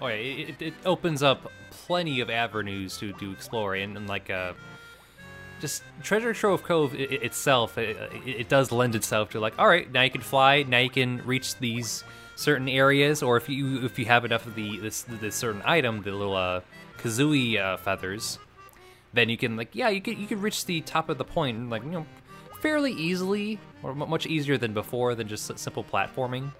[0.00, 4.06] Oh yeah, it, it- it opens up plenty of avenues to, to explore, and, and
[4.08, 4.52] like uh,
[5.60, 9.58] just Treasure Trove Cove i- i itself, it, it, it does lend itself to like,
[9.58, 12.04] all right, now you can fly, now you can reach these
[12.36, 16.02] certain areas, or if you if you have enough of the this this certain item,
[16.04, 16.60] the little uh,
[16.98, 18.38] Kazooie uh, feathers,
[19.12, 21.68] then you can like yeah, you can you can reach the top of the point
[21.68, 22.06] like you know
[22.60, 26.52] fairly easily, much easier than before than just simple platforming.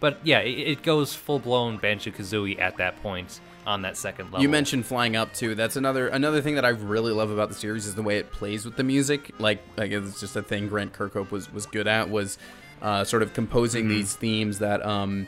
[0.00, 4.26] But yeah, it, it goes full blown Banjo Kazooie at that point on that second
[4.26, 4.42] level.
[4.42, 5.54] You mentioned flying up too.
[5.54, 8.30] That's another another thing that I really love about the series is the way it
[8.32, 9.30] plays with the music.
[9.38, 12.38] Like, like it's just a thing Grant Kirkhope was was good at was
[12.82, 15.26] uh, sort of composing these themes that um,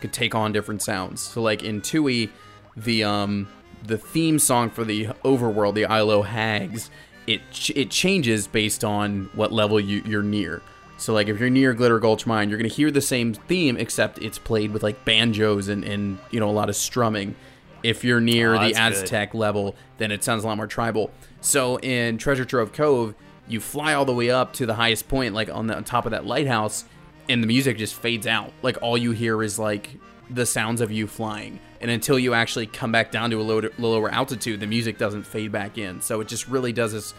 [0.00, 1.20] could take on different sounds.
[1.20, 2.30] So like in Tooie,
[2.76, 3.48] the um,
[3.86, 6.90] the theme song for the overworld, the Isle o' Hags,
[7.26, 10.62] it ch- it changes based on what level you, you're near.
[10.96, 14.18] So like if you're near Glitter Gulch Mine, you're gonna hear the same theme except
[14.18, 17.34] it's played with like banjos and, and you know a lot of strumming.
[17.82, 19.04] If you're near Oh, the that's good.
[19.04, 21.10] Aztec level, then it sounds a lot more tribal.
[21.40, 23.14] So in Treasure Trove Cove,
[23.46, 26.06] you fly all the way up to the highest point, like on the on top
[26.06, 26.84] of that lighthouse,
[27.28, 28.52] and the music just fades out.
[28.62, 29.90] Like all you hear is like
[30.30, 31.60] the sounds of you flying.
[31.82, 35.24] And until you actually come back down to a low, lower altitude, the music doesn't
[35.24, 36.00] fade back in.
[36.00, 37.12] So it just really does this,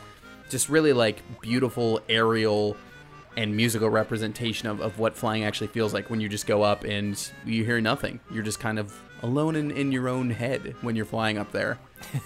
[0.50, 2.76] just really like beautiful aerial
[3.38, 6.84] and musical representation of, of what flying actually feels like when you just go up
[6.84, 8.20] and you hear nothing.
[8.32, 11.78] You're just kind of alone in, in your own head when you're flying up there.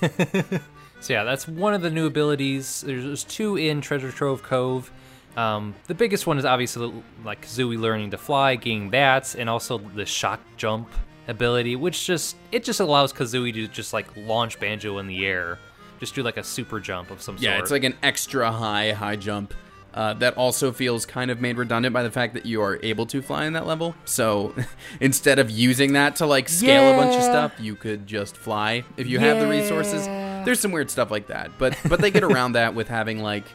[1.01, 2.81] So yeah, that's one of the new abilities.
[2.81, 4.91] There's, there's two in Treasure Trove Cove.
[5.37, 6.91] Um, the biggest one is obviously
[7.23, 10.89] like Kazooie learning to fly, getting that, and also the shock jump
[11.29, 15.57] ability, which just it just allows Kazooie to just like launch Banjo in the air,
[16.01, 17.61] just do like a super jump of some Yeah, sort.
[17.61, 19.53] it's like an extra high high jump.
[19.91, 23.07] Uh, that also feels kind of made redundant by the fact that you are able
[23.07, 23.95] to fly in that level.
[24.05, 24.53] So
[24.99, 28.83] instead of using that to like scale a bunch of stuff, you could just fly
[28.97, 30.05] if you have the resources.
[30.45, 33.45] There's some weird stuff like that, but but they get around that with having like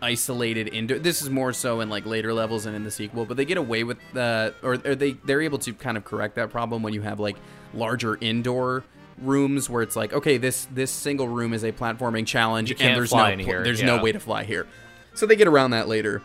[0.00, 0.98] isolated indoor.
[0.98, 3.58] This is more so in like later levels and in the sequel, but they get
[3.58, 6.94] away with the or, or they they're able to kind of correct that problem when
[6.94, 7.36] you have like
[7.74, 8.84] larger indoor
[9.18, 12.90] rooms where it's like okay this this single room is a platforming challenge You can't
[12.90, 13.86] and there's fly no in here, there's yeah.
[13.86, 14.66] no way to fly here
[15.14, 16.22] so they get around that later.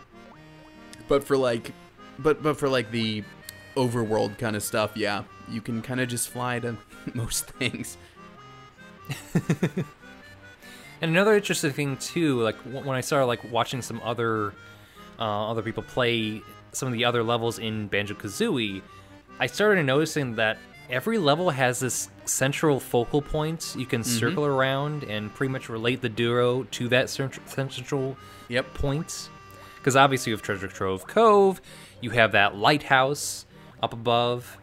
[1.08, 1.72] But for like
[2.18, 3.24] but but for like the
[3.76, 6.76] overworld kind of stuff yeah you can kind of just fly to
[7.14, 7.96] most things.
[11.00, 14.52] And another interesting thing too, like when I started like watching some other
[15.18, 18.82] uh, other people play some of the other levels in Banjo Kazooie,
[19.38, 20.58] I started noticing that
[20.90, 26.00] every level has this central focal point you can circle around and pretty much relate
[26.00, 28.16] the Duro to that central, central
[28.48, 28.74] Yep.
[28.74, 29.28] point.
[29.76, 31.60] Because obviously, with Treasure Trove Cove,
[32.00, 33.46] you have that lighthouse
[33.82, 34.58] up above.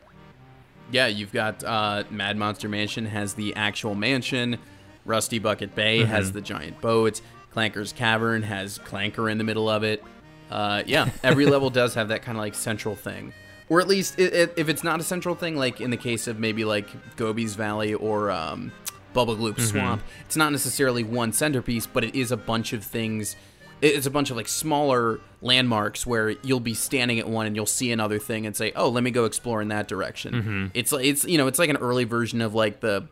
[0.91, 4.57] yeah you've got uh mad monster mansion has the actual mansion
[5.05, 7.19] rusty bucket bay has the giant boat
[7.53, 10.03] clanker's cavern has clanker in the middle of it
[10.51, 13.33] uh yeah every level does have that kind of like central thing
[13.69, 16.27] or at least i i if it's not a central thing like in the case
[16.27, 18.71] of maybe like gobi's valley or um
[19.13, 23.35] bubble gloop swamp it's not necessarily one centerpiece but it is a bunch of things
[23.81, 27.65] it's a bunch of like smaller landmarks where you'll be standing at one and you'll
[27.67, 31.05] see another thing and say, "Oh, let me go explore in that direction." It's like
[31.05, 33.07] it's you know it's like an early version of like the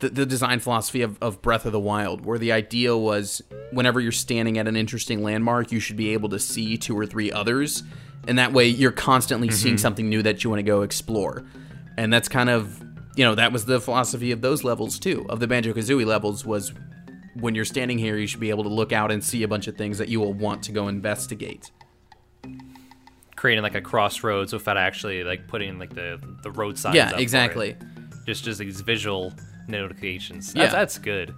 [0.00, 4.00] the, the design philosophy of, of Breath of the Wild, where the idea was whenever
[4.00, 7.32] you're standing at an interesting landmark, you should be able to see two or three
[7.32, 7.82] others,
[8.28, 9.80] and that way you're constantly seeing mm-hmm.
[9.80, 11.44] something new that you want to go explore.
[11.96, 12.82] And that's kind of
[13.16, 16.44] you know that was the philosophy of those levels too, of the Banjo Kazooie levels
[16.46, 16.72] was
[17.34, 19.66] when you're standing here, you should be able to look out and see a bunch
[19.66, 21.70] of things that you will want to go investigate.
[23.36, 26.94] creating like a crossroads without actually like putting like the the road signs.
[26.94, 27.22] Yeah, up for it.
[27.22, 27.76] exactly.
[28.26, 29.32] Just just these visual
[29.68, 30.54] notifications.
[30.54, 30.68] Yeah.
[30.68, 31.34] That's good.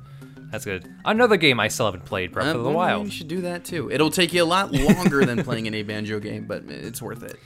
[0.54, 0.88] That's good.
[1.04, 3.06] Another game I still haven't played, Breath Uh, of the well, Wild.
[3.06, 3.90] You should do that too.
[3.90, 7.24] It'll take you a lot longer than playing an A banjo game, but it's worth
[7.24, 7.40] it.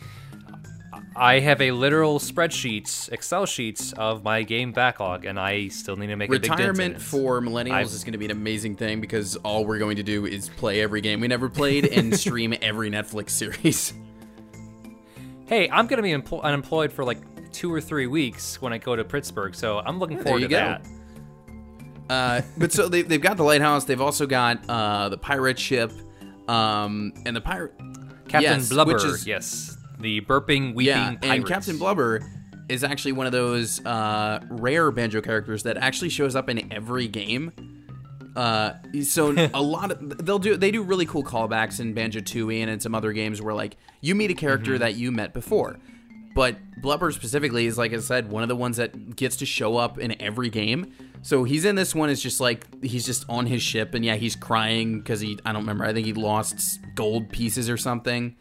[1.17, 6.09] I have a literal spreadsheet, Excel sheets of my game backlog, and I still need
[6.09, 8.31] to make a big dent in Retirement for millennials I've- is going to be an
[8.31, 11.87] amazing thing because all we're going to do is play every game we never played
[11.87, 13.95] and stream every Netflix series.
[15.47, 17.19] Hey, I'm gonna be empl- unemployed for like
[17.53, 20.51] two or three weeks when I go to Pittsburgh, so I'm looking forward you to
[20.51, 20.57] go.
[20.59, 20.87] that.
[22.09, 23.85] Uh, but so they, they've got the lighthouse.
[23.85, 25.93] They've also got uh, the pirate ship,
[26.49, 27.73] um, and the pirate
[28.29, 31.47] Captain yes, Blubber, which is- yes, the burping, weeping yeah, and.
[31.47, 32.21] Captain Blubber
[32.69, 37.09] is actually one of those uh, rare banjo characters that actually shows up in every
[37.09, 37.51] game.
[38.37, 42.61] Uh, so a lot of they'll do they do really cool callbacks in Banjo Tooie
[42.61, 44.81] and in some other games where like you meet a character Mm-hmm.
[44.81, 45.79] that you met before,
[46.35, 49.77] but Blubber specifically is like I said one of the ones that gets to show
[49.77, 50.93] up in every game.
[51.23, 54.17] So he's in this one It's just like he's just on his ship and yeah
[54.17, 58.37] he's crying because he I don't remember I think he lost gold pieces or something.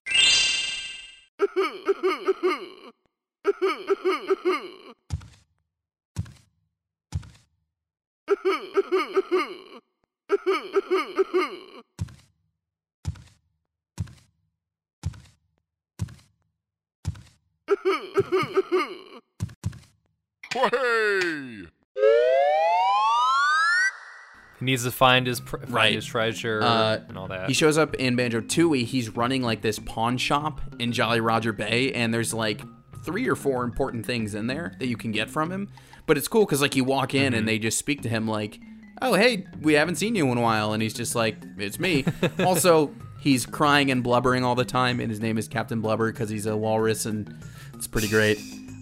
[24.60, 25.93] He needs to find his pr- find Right.
[25.93, 27.47] his treasure Uh, and all that.
[27.47, 28.86] He shows up in Banjo Tooie.
[28.86, 32.62] He's running like this pawn shop in Jolly Roger Bay, and there's like
[33.03, 35.69] three or four important things in there that you can get from him.
[36.07, 38.60] But it's cool because like you walk in and they just speak to him like,
[39.01, 42.03] "Oh hey, we haven't seen you in a while," and he's just like, "It's me."
[42.39, 46.29] also, he's crying and blubbering all the time, and his name is Captain Blubber because
[46.31, 47.31] he's a walrus, and
[47.75, 48.39] it's pretty great.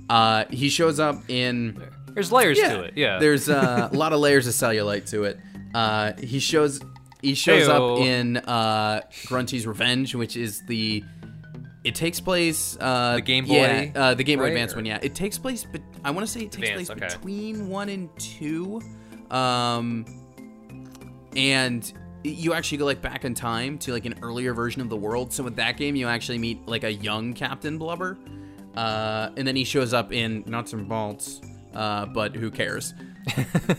[0.09, 1.81] Uh, he shows up in
[2.15, 2.93] There's layers to it.
[2.95, 3.19] Yeah.
[3.19, 5.39] There's uh, a lot of layers of cellulite to it.
[5.73, 6.81] Uh, he shows
[7.21, 7.97] he shows Heyo.
[7.97, 11.03] up in uh, Grunty's Revenge, which is the
[11.83, 14.53] it takes place uh, The Game yeah, Boy, uh, the Game Boy right?
[14.53, 14.85] Advance Or- one.
[14.85, 17.15] Yeah, it takes place, but I want to say it takes Advance, place okay.
[17.15, 18.81] between one and two,
[19.29, 20.05] um,
[21.35, 24.95] and you actually go like back in time to like an earlier version of the
[24.95, 25.31] world.
[25.33, 28.17] So with that game, you actually meet like a young Captain Blubber,
[28.75, 31.41] uh, and then he shows up in Nuts and Bolts.
[31.75, 32.93] Uh, but who cares?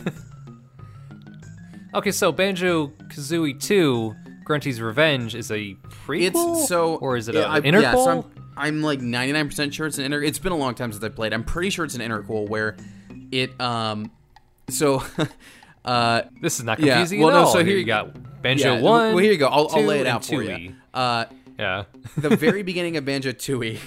[1.95, 6.59] Okay, so Banjo Kazooie 2, Grunty's Revenge, is a prequel?
[6.59, 7.83] It's so, Or is it yeah, an interquel?
[7.83, 10.23] Yeah, so I'm, I'm like 99% sure it's an inter.
[10.23, 11.33] It's been a long time since I played.
[11.33, 12.77] I'm pretty sure it's an interquel where
[13.33, 14.11] it um,
[14.69, 15.03] so
[15.87, 17.47] uh, this is not yeah, confusing well, at no, all.
[17.47, 18.83] so Here here you you got Banjo yeah, 1.
[18.83, 19.47] Well, here you go.
[19.49, 20.75] I'll, I'll lay it out for you.
[20.93, 21.25] Uh,
[21.59, 21.85] Yeah.
[22.19, 23.79] the very beginning of Banjo Tooie,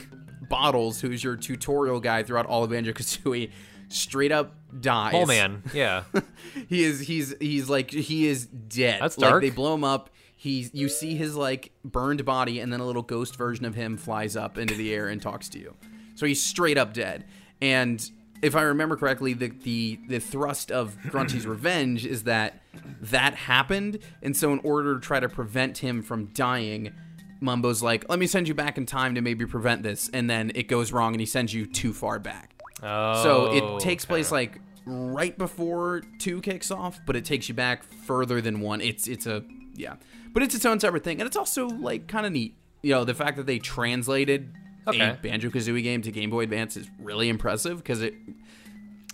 [0.49, 3.51] Bottles, who's your tutorial guy throughout all of Banjo Kazooie,
[3.89, 5.13] straight up dies.
[5.15, 5.63] oh, man.
[5.73, 6.03] Yeah.
[6.69, 9.01] he is he's he's like he is dead.
[9.01, 9.41] That's like dark.
[9.41, 10.09] they blow him up.
[10.35, 13.97] He's you see his like burned body, and then a little ghost version of him
[13.97, 15.75] flies up into the air and talks to you.
[16.15, 17.25] So he's straight up dead.
[17.61, 18.09] And
[18.41, 22.61] if I remember correctly, the the the thrust of Grunty's revenge is that
[23.01, 26.93] that happened, and so in order to try to prevent him from dying.
[27.41, 30.51] Mumbo's like, let me send you back in time to maybe prevent this, and then
[30.55, 32.58] it goes wrong, and he sends you too far back.
[32.83, 34.09] Oh, So it takes okay.
[34.13, 38.81] place like right before two kicks off, but it takes you back further than one.
[38.81, 39.43] It's it's a
[39.75, 39.95] yeah,
[40.33, 42.55] but it's its own separate thing, and it's also like kind of neat.
[42.81, 44.53] You know, the fact that they translated
[44.87, 45.09] Okay.
[45.09, 48.13] a Banjo Kazooie game to Game Boy Advance is really impressive because it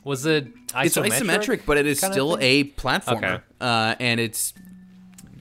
[0.04, 0.86] Was it isometric?
[0.86, 3.44] it's isometric, but it is still a platformer, Okay.
[3.60, 4.54] uh, and it's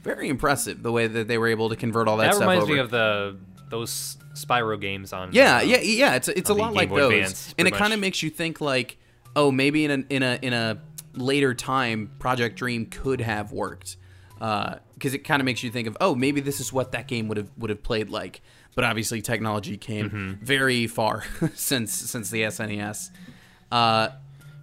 [0.03, 2.65] very impressive the way that they were able to convert all that, That stuff reminds
[2.65, 2.73] over.
[2.73, 3.37] me of the
[3.69, 5.31] those Spyro games on.
[5.33, 6.15] Yeah, uh, yeah, yeah.
[6.17, 8.61] It's it's a lot like Boy those, Advance, and it kind of makes you think
[8.61, 8.97] like,
[9.37, 10.79] oh, maybe in a in a in a
[11.15, 13.97] later time, Project Dream could have worked,
[14.39, 17.29] because it kind of makes you think of, oh, maybe this is what that game
[17.29, 18.43] would have would have played like.
[18.75, 20.45] But obviously, technology came Mm-hmm.
[20.45, 21.23] very far
[21.55, 23.11] since since the SNES.
[23.71, 24.09] Uh,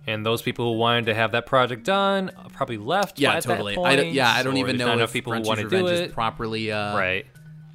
[0.06, 3.20] And those people who wanted to have that project done uh, probably left.
[3.20, 3.78] yeah, totally.
[3.78, 6.12] I don't, yeah, I don't even know if enough people who want to do it.
[6.12, 7.26] properly uh, right.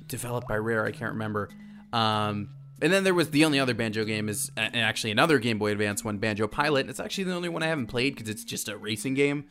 [0.09, 0.85] developed by Rare.
[0.85, 1.49] I can't remember.
[1.93, 5.59] Um, and then there was the only other Banjo game is uh, actually another Game
[5.59, 6.89] Boy Advance one, Banjo Pilot.
[6.89, 9.47] It's actually the only one I haven't played because it's just a racing game.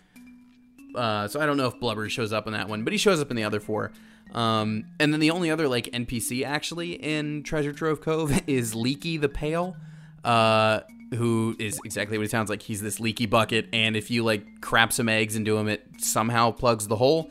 [0.95, 3.19] Uh, so I don't know if Blubber shows up in that one, but he shows
[3.19, 3.91] up in the other four.
[4.33, 9.17] Um, and then the only other like NPC actually in Treasure Trove Cove is Leaky
[9.17, 9.75] the Pail,
[10.23, 10.81] uh,
[11.13, 12.61] who is exactly what he sounds like.
[12.61, 16.51] He's this leaky bucket, and if you like crap some eggs into him, it somehow
[16.51, 17.29] plugs the hole.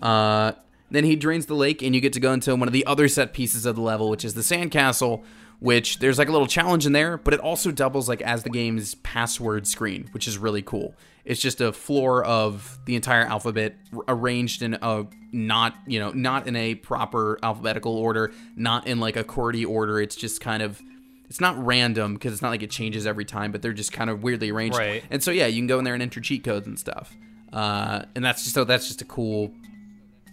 [0.00, 0.52] Uh,
[0.90, 3.08] then he drains the lake, and you get to go into one of the other
[3.08, 5.22] set pieces of the level, which is the sandcastle.
[5.60, 8.50] Which there's like a little challenge in there, but it also doubles like as the
[8.50, 10.94] game's password screen, which is really cool.
[11.24, 13.74] It's just a floor of the entire alphabet
[14.06, 19.16] arranged in a not you know not in a proper alphabetical order, not in like
[19.16, 20.00] a QWERTY order.
[20.00, 20.80] It's just kind of
[21.28, 24.08] it's not random because it's not like it changes every time, but they're just kind
[24.10, 24.78] of weirdly arranged.
[24.78, 25.04] Right.
[25.10, 27.16] And so yeah, you can go in there and enter cheat codes and stuff.
[27.52, 29.52] Uh, and that's just so that's just a cool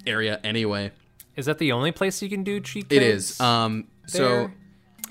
[0.07, 0.91] area anyway.
[1.35, 2.93] Is that the only place you can do cheat codes?
[2.95, 3.39] It is.
[3.41, 4.49] Um, so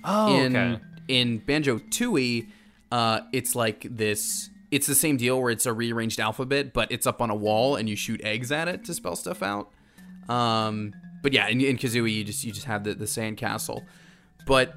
[0.04, 0.82] oh, in okay.
[1.08, 2.48] in Banjo Tooie,
[2.90, 4.48] uh, it's like this.
[4.70, 7.76] It's the same deal where it's a rearranged alphabet, but it's up on a wall
[7.76, 9.70] and you shoot eggs at it to spell stuff out.
[10.28, 13.84] Um, but yeah, in, in Kazooie, you just you just have the the sandcastle.
[14.46, 14.74] But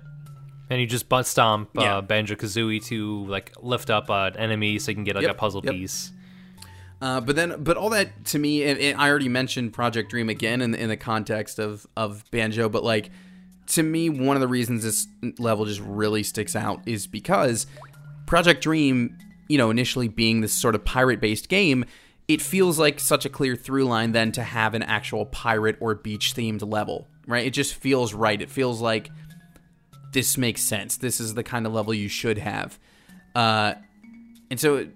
[0.70, 1.98] And you just butt stomp Yeah.
[1.98, 5.32] uh, Banjo Kazooie to like lift up an enemy so you can get like Yep,
[5.32, 5.74] a puzzle yep.
[5.74, 6.12] piece.
[7.02, 10.30] Uh, but then, but all that to me, and, and I already mentioned Project Dream
[10.30, 13.12] again in, in the context of of Banjo, but like
[13.68, 15.08] to me, one of the reasons this
[15.38, 17.68] level just really sticks out is because
[18.26, 21.86] Project Dream, you know, initially being this sort of pirate based game,
[22.28, 25.96] it feels like such a clear through line then to have an actual pirate or
[25.96, 27.46] beach themed level, right?
[27.46, 28.42] It just feels right.
[28.42, 29.10] It feels like
[30.14, 30.98] this makes sense.
[30.98, 32.80] This is the kind of level you should have.
[33.36, 33.76] Uh,
[34.50, 34.88] and so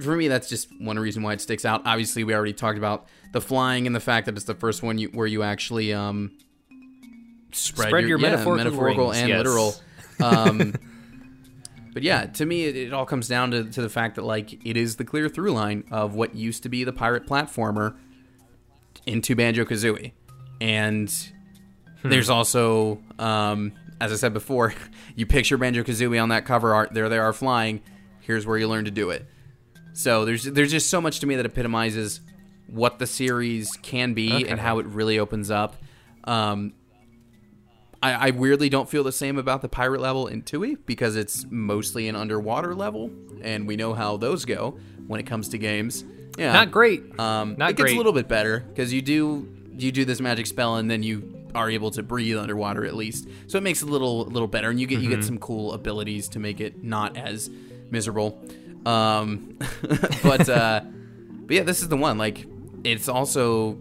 [0.00, 1.82] for me, that's just one reason why it sticks out.
[1.86, 4.98] Obviously, we already talked about the flying and the fact that it's the first one
[4.98, 6.32] you, where you actually um,
[7.52, 9.38] spread, Spread your yeah, metaphorical metaphorical and yes.
[9.38, 9.74] literal.
[10.20, 10.74] Um,
[11.92, 14.64] but yeah, to me, it, it all comes down to, to the fact that like
[14.64, 17.96] it is the clear through line of what used to be the pirate platformer
[19.06, 20.12] into Banjo Kazooie,
[20.60, 21.12] and
[22.04, 22.10] Hmm.
[22.10, 24.74] there's also, um, as I said before,
[25.16, 26.92] you picture Banjo Kazooie on that cover art.
[26.92, 27.82] There they are flying.
[28.20, 29.26] Here's where you learn to do it.
[29.94, 32.20] So there's there's just so much to me that epitomizes
[32.66, 34.48] what the series can be Okay.
[34.48, 35.76] and how it really opens up.
[36.24, 36.72] Um,
[38.02, 41.46] I, I weirdly don't feel the same about the pirate level in Tooie because it's
[41.50, 43.10] mostly an underwater level,
[43.42, 46.04] and we know how those go when it comes to games.
[46.36, 47.18] Yeah, Not great.
[47.18, 47.94] Um, Not it gets great.
[47.94, 51.46] a little bit better because you do you do this magic spell and then you
[51.54, 54.70] are able to breathe underwater at least, so it makes it a little little better,
[54.70, 55.20] and you get you Mm-hmm.
[55.20, 57.48] get some cool abilities to make it not as
[57.90, 58.42] miserable.
[58.86, 59.58] Um,
[60.22, 60.80] but uh,
[61.46, 62.18] but yeah, this is the one.
[62.18, 62.46] Like,
[62.84, 63.78] it's also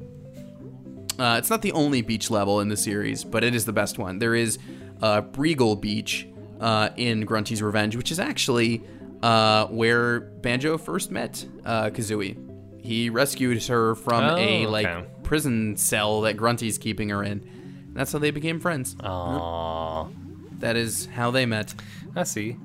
[1.19, 3.97] uh, it's not the only beach level in the series, but it is the best
[3.97, 4.19] one.
[4.19, 4.57] There is
[5.01, 6.27] uh, Breegull Beach
[6.59, 8.83] uh, in Grunty's Revenge, which is actually
[9.21, 12.37] uh, where Banjo first met uh, Kazooie.
[12.81, 15.07] He rescued her from Oh, a like okay.
[15.23, 17.31] prison cell that Grunty's keeping her in.
[17.39, 18.95] And that's how they became friends.
[18.95, 20.11] Aww.
[20.59, 21.73] That is how they met.
[22.15, 22.57] I see.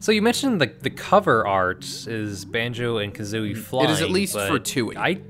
[0.00, 3.90] So you mentioned the the cover art is Banjo and Kazooie flying.
[3.90, 4.96] It is at least for Tooie.
[4.96, 5.20] I.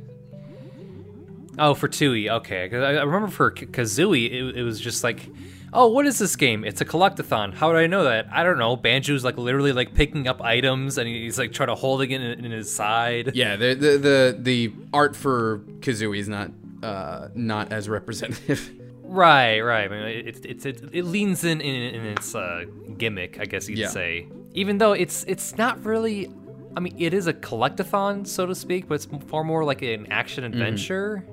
[1.59, 2.68] Oh, for Tooie, okay.
[2.68, 5.29] 'Cause I, I remember for K- Kazooie, it, it was just like,
[5.73, 6.64] oh, what is this game?
[6.64, 7.53] It's a collectathon.
[7.53, 8.29] How would I know that?
[8.33, 8.77] I don't know.
[8.77, 12.23] Banjo's like literally like picking up items and he's like trying to hold it in,
[12.23, 13.33] in his side.
[13.35, 16.51] Yeah, the the the, the art for Kazooie is not
[16.83, 18.71] uh, not as representative.
[19.03, 19.87] Right, right.
[19.87, 22.64] I mean, it, it, it, it leans in in, in its uh,
[22.97, 23.89] gimmick, I guess you'd Yeah.
[23.89, 24.29] say.
[24.53, 26.30] Even though it's it's not really.
[26.76, 30.07] I mean, it is a collectathon, so to speak, but it's far more like an
[30.12, 30.53] action Mm-hmm.
[30.53, 31.24] adventure.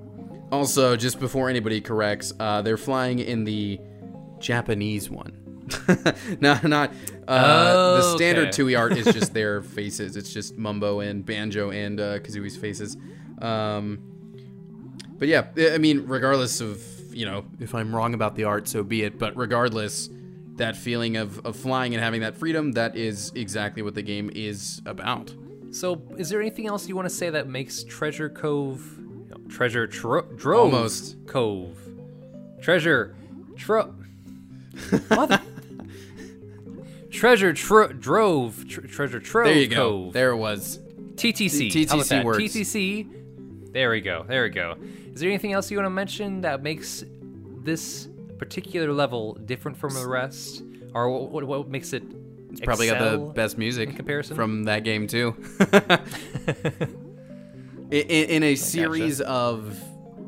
[0.52, 3.80] Also, just before anybody corrects, uh, they're flying in the
[4.40, 5.44] Japanese one.
[6.40, 6.92] not not
[7.28, 8.64] uh, the Oh, standard okay.
[8.64, 10.16] Tooie art is just their faces.
[10.16, 12.96] It's just Mumbo and Banjo and uh, Kazooie's faces.
[13.42, 14.00] Um,
[15.20, 16.82] but yeah, I I mean, regardless of
[17.14, 19.20] you know if I'm wrong about the art, so be it.
[19.20, 20.10] But regardless,
[20.58, 24.30] that feeling of, of flying and having that freedom, that is exactly what the game
[24.36, 25.34] is about.
[25.72, 28.84] So, is there anything else you want to say that makes Treasure Cove,
[29.50, 31.16] Treasure Tro- Drove Almost.
[31.28, 31.78] Cove,
[32.62, 33.16] Treasure
[33.58, 33.94] Tro,
[35.10, 35.42] Mother-
[37.12, 39.76] Treasure tro- Drove, tr- Treasure Trove There you go.
[39.76, 40.14] Cove.
[40.14, 40.80] There it was.
[41.16, 41.72] TTC.
[41.72, 42.44] T- TTC works.
[42.44, 43.72] TTC.
[43.74, 44.24] There we go.
[44.28, 44.76] There we go.
[45.14, 47.04] Is there anything else you want to mention that makes
[47.64, 48.08] this
[48.38, 50.64] particular level different from the rest,
[50.94, 52.04] or what, what, what makes it?
[52.52, 54.36] It's probably got the best music in comparison?
[54.36, 55.36] from that game too.
[57.92, 59.78] in, in, in a series of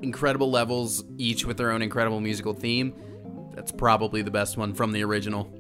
[0.01, 2.93] incredible levels, each with their own incredible musical theme,
[3.53, 5.51] that's probably the best one from the original.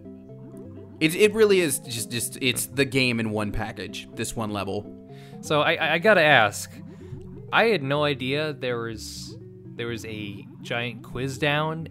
[0.99, 4.09] It, it really is just just it's the game in one package.
[4.15, 4.95] This one level.
[5.41, 6.71] So I, I, I gotta ask.
[7.51, 9.37] I had no idea there was
[9.75, 11.87] there was a giant quiz down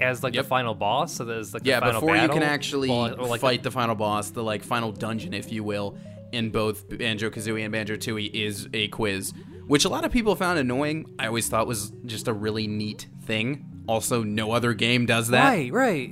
[0.00, 0.44] as like Yep.
[0.44, 1.14] the final boss.
[1.14, 3.70] So there's like Yeah, the final before you can actually or- or like fight the
[3.70, 5.96] final boss, the like final dungeon, if you will,
[6.32, 9.32] in both Banjo Kazooie and Banjo Tooie is a quiz,
[9.66, 11.06] which a lot of people found annoying.
[11.18, 13.64] I always thought was just a really neat thing.
[13.88, 15.44] Also, no other game does that.
[15.48, 16.10] Right, right.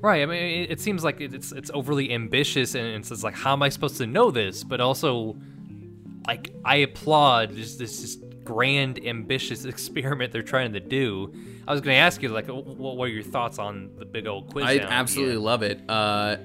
[0.00, 0.22] Right.
[0.22, 3.52] I mean, it, it seems like it's it's overly ambitious, and it's, it's like, how
[3.54, 4.62] am I supposed to know this?
[4.64, 5.36] But also,
[6.26, 11.32] like, I applaud this this grand, ambitious experiment they're trying to do.
[11.66, 14.52] I was going to ask you, like, what were your thoughts on the big old
[14.52, 14.64] quiz?
[14.64, 15.80] I down at the absolutely love it.
[15.88, 16.36] Uh,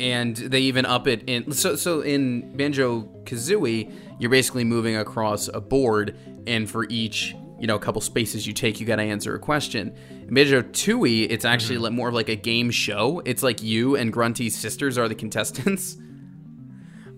[0.00, 5.48] and they even up it in so so in Banjo Kazooie, you're basically moving across
[5.48, 6.16] a board,
[6.46, 9.40] and for each you know a couple spaces you take, you got to answer a
[9.40, 9.92] question.
[10.22, 11.96] In Banjo Tooie, it's actually Mm-hmm.
[11.96, 13.20] more of like a game show.
[13.24, 15.96] It's like you and Grunty's sisters are the contestants.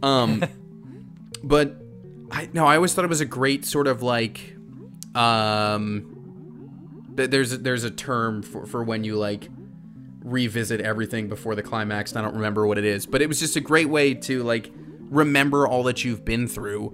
[0.03, 0.43] Um,
[1.45, 1.80] but
[2.31, 4.57] I no, I always thought it was a great sort of like
[5.15, 6.21] um
[7.17, 9.49] th- there's a, there's a term for, for when you like
[10.23, 13.41] revisit everything before the climax and I don't remember what it is but it was
[13.41, 14.71] just a great way to like
[15.01, 16.91] remember all that you've been through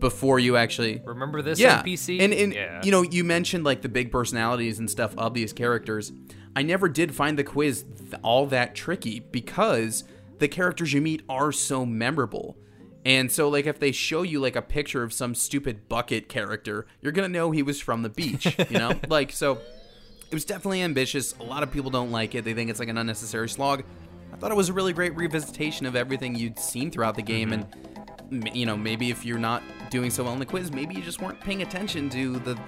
[0.00, 2.20] before you actually Remember this yeah on PC?
[2.20, 2.80] and, and yeah.
[2.82, 6.12] you know you mentioned like the big personalities and stuff of these characters
[6.56, 10.04] I never did find the quiz th- all that tricky because
[10.38, 12.56] the characters you meet are so memorable
[13.04, 16.86] and so like if they show you like a picture of some stupid bucket character
[17.00, 19.60] you're gonna know he was from the beach you know like so
[20.30, 21.32] it was definitely ambitious.
[21.38, 22.44] A lot of people don't like it.
[22.44, 23.84] They think it's like an unnecessary slog.
[24.32, 27.52] I thought it was a really great revisitation of everything you'd seen throughout the game,
[27.52, 28.42] mm-hmm.
[28.42, 31.02] and you know maybe if you're not doing so well in the quiz, maybe you
[31.02, 32.58] just weren't paying attention to the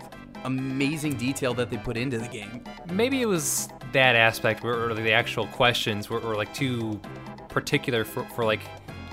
[0.44, 2.62] amazing detail that they put into the game.
[2.92, 7.00] maybe it was that aspect where or the actual questions were, were like too
[7.48, 8.60] particular for, for like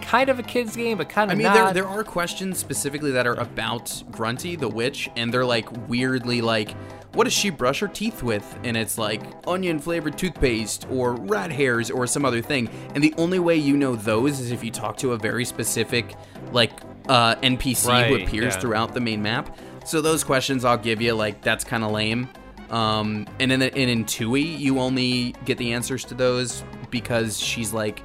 [0.02, 1.36] kind of a kids game, but kind of.
[1.36, 1.74] I mean, not.
[1.74, 6.42] there there are questions specifically that are about Grunty the witch, and they're like weirdly
[6.42, 6.76] like,
[7.14, 8.58] what does she brush her teeth with?
[8.64, 12.70] And it's like onion flavored toothpaste or rat hairs or some other thing.
[12.96, 16.16] And the only way you know those is if you talk to a very specific
[16.52, 16.72] like
[17.08, 18.60] uh, NPC who appears yeah.
[18.60, 19.58] throughout the main map.
[19.86, 22.30] So those questions I'll give you like that's kind of lame.
[22.70, 27.40] Um, and in the, and in Tooie, you only get the answers to those because
[27.40, 28.02] she's like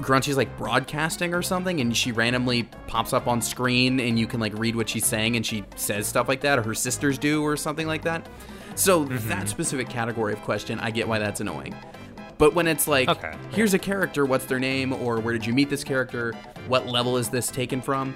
[0.00, 4.40] Grunty's like broadcasting or something, and she randomly pops up on screen, and you can
[4.40, 7.42] like read what she's saying, and she says stuff like that, or her sisters do,
[7.42, 8.28] or something like that.
[8.74, 9.28] So mm-hmm.
[9.28, 11.74] that specific category of question, I get why that's annoying.
[12.38, 13.34] But when it's like, Okay.
[13.50, 16.32] here's a character, what's their name, or where did you meet this character,
[16.68, 18.14] what level is this taken from?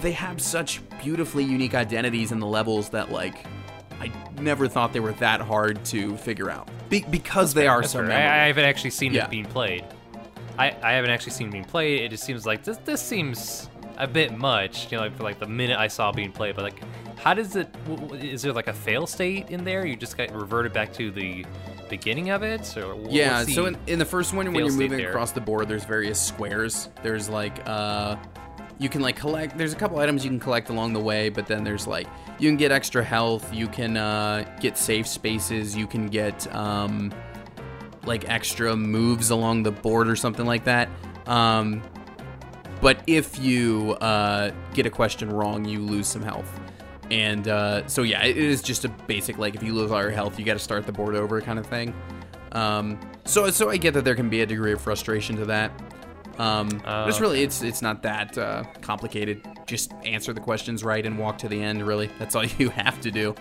[0.00, 3.44] They have such beautifully unique identities in the levels that like
[4.00, 7.92] I never thought they were that hard to figure out Be- because they are That's
[7.92, 8.22] so memorable.
[8.22, 9.24] I, I haven't actually seen Yeah.
[9.24, 9.84] it being played.
[10.58, 12.02] I, I haven't actually seen being played.
[12.02, 15.38] It just seems like this this seems a bit much, you know, like for like
[15.38, 16.54] the minute I saw being played.
[16.56, 16.80] But like,
[17.18, 17.72] how does it?
[17.86, 19.86] w- w- Is there like a fail state in there?
[19.86, 21.44] You just got reverted back to the
[21.90, 25.10] beginning of it, wh- Yeah, so in, in the first one, when you're moving there?
[25.10, 26.88] across the board, there's various squares.
[27.02, 28.16] There's like, uh,
[28.78, 31.46] you can like collect, there's a couple items you can collect along the way, but
[31.46, 35.86] then there's like, you can get extra health, you can uh, get safe spaces, you
[35.86, 37.12] can get um,
[38.06, 40.88] like extra moves along the board or something like that.
[41.26, 41.82] Um,
[42.80, 46.60] but if you uh, get a question wrong, you lose some health.
[47.10, 50.10] And uh, so yeah, it is just a basic like if you lose all your
[50.10, 51.94] health, you got to start the board over kind of thing.
[52.52, 55.72] Um, so so I get that there can be a degree of frustration to that.
[56.38, 56.68] Um,
[57.06, 59.40] it's Oh, really it's it's not that uh, complicated.
[59.66, 61.86] Just answer the questions right and walk to the end.
[61.86, 63.34] Really, that's all you have to do.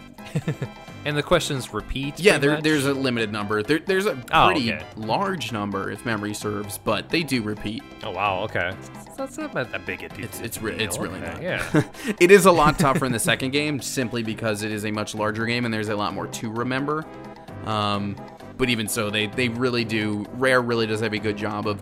[1.05, 2.19] and the questions repeat.
[2.19, 3.61] Yeah, there, there's a limited number.
[3.63, 4.85] There, there's a Oh, pretty okay.
[4.95, 7.83] large number if memory serves, but they do repeat.
[8.03, 8.73] Oh wow, okay.
[9.17, 10.25] That's not that big a deal.
[10.25, 11.41] It's it's re- it's really okay, not.
[11.41, 11.83] Yeah.
[12.19, 15.13] it is a lot tougher in the second game simply because it is a much
[15.15, 17.05] larger game and there's a lot more to remember.
[17.65, 18.15] Um,
[18.57, 20.25] but even so, they they really do.
[20.33, 21.81] Rare really does have a good job of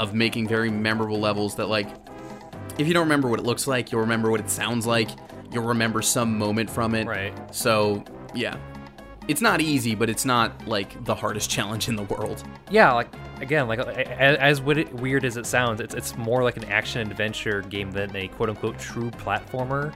[0.00, 1.88] of making very memorable levels that like
[2.78, 5.10] if you don't remember what it looks like, you'll remember what it sounds like.
[5.52, 7.06] You'll remember some moment from it.
[7.06, 7.34] Right.
[7.54, 8.02] So
[8.34, 8.56] yeah,
[9.28, 12.42] it's not easy, but it's not like the hardest challenge in the world.
[12.70, 17.02] yeah, like again, like as weird as it sounds, it's it's more like an action
[17.02, 19.92] adventure game than a quote unquote true platformer.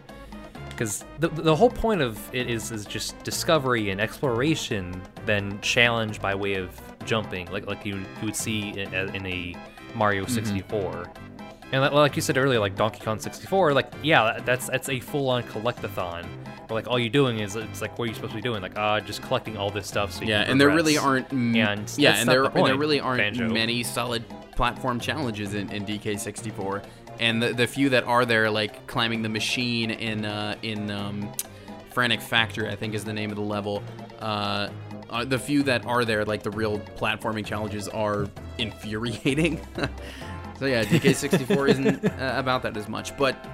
[0.69, 6.21] Because the, the whole point of it is is just discovery and exploration, then challenge
[6.21, 9.57] by way of jumping, like like you you would see in, in a
[9.95, 11.11] Mario 64.
[11.73, 14.89] And like, like you said earlier, like Donkey Kong 64, like yeah, that- that's that's
[14.89, 16.25] a full-on collectathon.
[16.69, 18.63] Where like all you're doing is it's like what are you supposed to be doing?
[18.63, 20.13] Like ah, just collecting all this stuff.
[20.13, 21.31] So you Yeah, can and there really aren't.
[21.33, 23.49] m- And yeah, and there the and there really aren't Banjo.
[23.49, 24.25] many solid
[24.57, 26.85] platform challenges in, in DK64,
[27.21, 31.33] and the, the few that are there, like climbing the machine in uh, in um,
[31.91, 33.83] Frantic Factory, I think is the name of the level.
[34.21, 34.69] Uh,
[35.15, 38.27] uh, the few that are there, like the real platforming challenges, are
[38.59, 39.61] infuriating.
[40.59, 43.47] so yeah, DK64 isn't uh, about that as much, but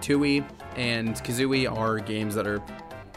[0.00, 0.44] Tooie
[0.76, 2.62] and Kazooie are games that are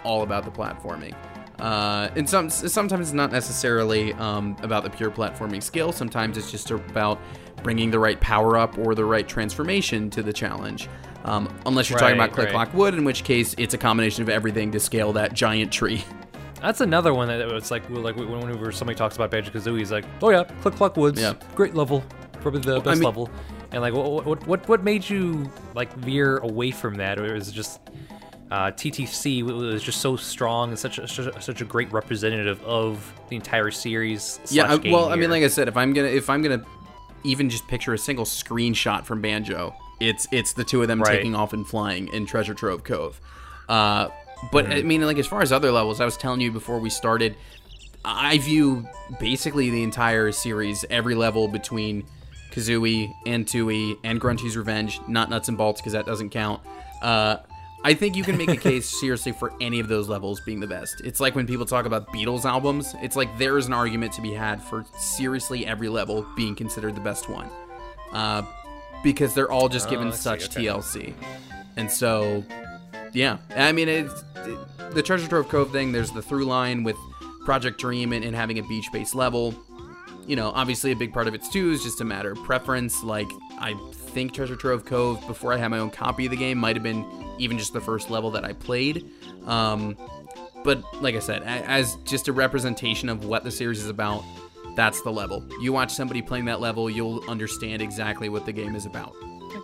[0.03, 1.13] all about the platforming.
[1.59, 5.91] Uh, and some sometimes it's not necessarily um, about the pure platforming skill.
[5.91, 7.19] Sometimes it's just about
[7.63, 10.89] bringing the right power up or the right transformation to the challenge.
[11.23, 12.53] Um, unless you're talking about Click right.
[12.53, 16.03] Clock Wood, in which case it's a combination of everything to scale that giant tree.
[16.65, 20.05] That's another one that it's like like whenever somebody talks about Banjo Kazooie, he's like,
[20.21, 21.33] oh yeah, Click Clock Woods, Yeah.
[21.53, 22.03] great level,
[22.41, 23.29] probably the best mean- level.
[23.71, 27.49] And like, what, what what what made you like veer away from that, or was
[27.49, 27.79] it just
[28.51, 31.07] uh, TTC was just so strong and such a,
[31.41, 34.39] such a great representative of the entire series?
[34.49, 36.63] Yeah, I, well, game I mean, like I said, if I'm gonna if I'm gonna
[37.23, 41.17] even just picture a single screenshot from Banjo, it's it's the two of them Right.
[41.17, 43.19] taking off and flying in Treasure Trove Cove.
[43.67, 44.07] Uh,
[44.51, 44.67] but.
[44.67, 47.35] I mean, like as far as other levels, I was telling you before we started,
[48.03, 48.87] I view
[49.19, 52.05] basically the entire series, every level between
[52.51, 56.61] Kazooie and Tooie and Grunty's Revenge, not Nuts and Bolts because that doesn't count.
[57.01, 57.37] Uh,
[57.83, 60.67] I think you can make a case seriously for any of those levels being the
[60.67, 61.01] best.
[61.01, 64.21] It's like when people talk about Beatles albums, it's like there is an argument to
[64.21, 67.49] be had for seriously every level being considered the best one.
[68.11, 68.43] Uh,
[69.03, 70.65] because they're all just given Oh, I see, such okay.
[70.65, 71.13] TLC.
[71.77, 72.43] And so,
[73.15, 73.37] yeah.
[73.55, 76.97] I mean, it's it, the Treasure Trove Cove thing, there's the through line with
[77.45, 79.55] Project Dream and, and having a beach based level
[80.27, 83.03] you know, obviously a big part of it too is just a matter of preference.
[83.03, 86.57] Like, I think Treasure Trove Cove, before I had my own copy of the game,
[86.57, 87.05] might have been
[87.37, 89.09] even just the first level that I played.
[89.45, 89.97] Um,
[90.63, 94.23] but like I said, as just a representation of what the series is about,
[94.75, 95.45] that's the level.
[95.61, 99.13] You watch somebody playing that level, you'll understand exactly what the game is about.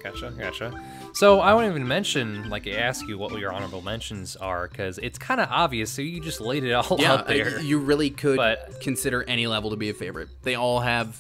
[0.04, 0.84] Gotcha, gotcha.
[1.14, 5.18] So I won't even mention, like, ask you what your honorable mentions are, because it's
[5.20, 5.92] kind of obvious.
[5.92, 7.60] So you just laid it all Yeah, out there.
[7.62, 10.30] you really could But- consider any level to be a favorite.
[10.44, 11.18] They all have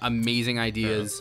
[0.00, 1.20] amazing ideas.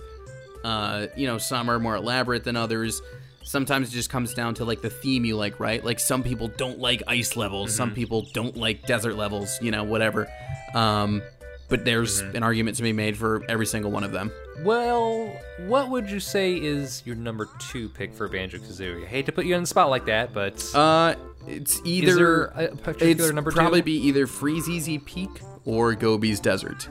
[0.63, 3.01] Uh, you know, some are more elaborate than others.
[3.41, 5.83] sometimes it just comes down to like the theme you like, right?
[5.83, 9.83] Like some people don't like ice levels, some people don't like desert levels, you know,
[9.83, 10.27] whatever.
[10.75, 11.23] Um,
[11.69, 14.31] but there's an argument to be made for every single one of them.
[14.63, 15.31] Well,
[15.67, 19.03] what would you say is your number two pick for Banjo Kazooie?
[19.03, 21.15] I hate to put you on the spot like that, but Uh,
[21.47, 23.55] it's either there a particular it's number two?
[23.57, 25.29] probably be either Freezeezy Peak
[25.65, 26.89] or Gobi's Desert.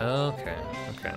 [0.00, 0.56] okay,
[0.98, 1.14] okay.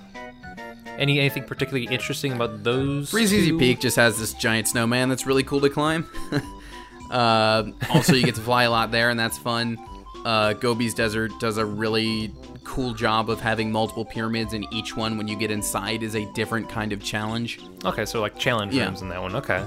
[0.98, 3.10] Any anything particularly interesting about those?
[3.12, 3.58] Freezeezy?
[3.58, 6.06] Peak just has this giant snowman that's really cool to climb.
[7.10, 9.78] uh, also, you get to fly a lot there, and that's fun.
[10.26, 12.32] Uh, Gobi's Desert does a really
[12.64, 16.24] cool job of having multiple pyramids, and each one, when you get inside, is a
[16.32, 17.60] different kind of challenge.
[17.84, 18.86] Okay, so like challenge Yeah.
[18.86, 19.36] rooms in that one.
[19.36, 19.64] Okay.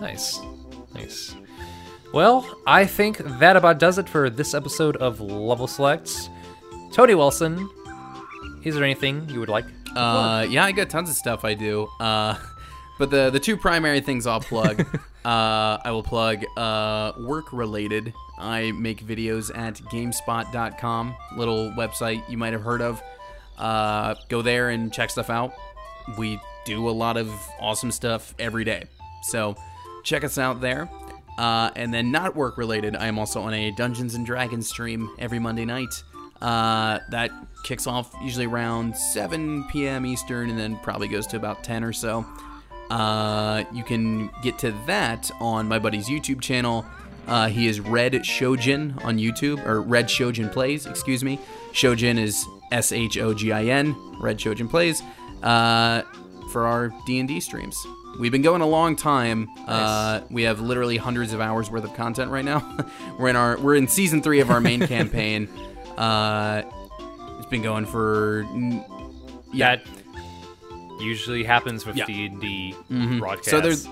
[0.00, 0.40] Nice.
[0.94, 1.34] Nice.
[2.12, 6.28] Well, I think that about does it for this episode of Level Selects.
[6.92, 7.66] Tony Wilson,
[8.64, 9.64] is there anything you would like?
[9.96, 11.88] Uh, yeah, I got tons of stuff I do.
[11.98, 12.34] Uh,
[13.00, 14.80] but the the two primary things I'll plug,
[15.24, 18.12] uh, I will plug uh, work related.
[18.38, 23.02] I make videos at Gamespot.com, little website you might have heard of.
[23.56, 25.54] Uh, go there and check stuff out.
[26.18, 27.28] We do a lot of
[27.58, 28.84] awesome stuff every day,
[29.22, 29.56] so
[30.04, 30.88] check us out there.
[31.38, 35.10] Uh, and then not work related, I am also on a Dungeons and Dragons stream
[35.18, 36.02] every Monday night.
[36.42, 37.30] Uh, that
[37.64, 40.04] kicks off usually around 7 p.m.
[40.04, 42.26] Eastern and then probably goes to about 10 or so.
[42.90, 46.84] Uh, you can get to that on my buddy's YouTube channel.
[47.26, 51.38] Uh, he is Red Shogin on YouTube, or Red Shogin Plays, excuse me.
[51.72, 53.94] Shogin is S H O G I N.
[54.20, 55.02] Red Shogin Plays.
[55.42, 56.02] Uh,
[56.50, 57.86] for our D&D streams.
[58.18, 59.48] We've been going a long time.
[59.66, 62.76] Uh, we have literally hundreds of hours worth of content right now.
[63.18, 65.48] we're in our we're in season three of our main campaign.
[65.96, 66.62] Uh,
[67.38, 68.46] it's been going for
[69.52, 69.76] yeah.
[69.76, 69.86] That
[71.00, 72.06] usually happens with Yeah.
[72.06, 73.18] D and D Mhm.
[73.18, 73.50] broadcasts.
[73.50, 73.86] So there's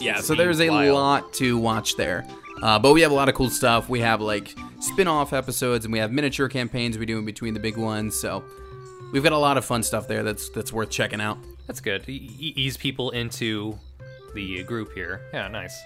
[0.00, 0.94] yeah, It's so there's a wild.
[0.94, 2.26] lot to watch there.
[2.62, 3.88] Uh, but we have a lot of cool stuff.
[3.88, 7.60] We have like spin-off episodes and we have miniature campaigns we do in between the
[7.60, 8.18] big ones.
[8.18, 8.42] So
[9.12, 11.38] we've got a lot of fun stuff there that's that's worth checking out.
[11.66, 12.08] That's good.
[12.08, 13.78] E- ease people into
[14.34, 15.20] the group here.
[15.32, 15.76] Yeah, nice.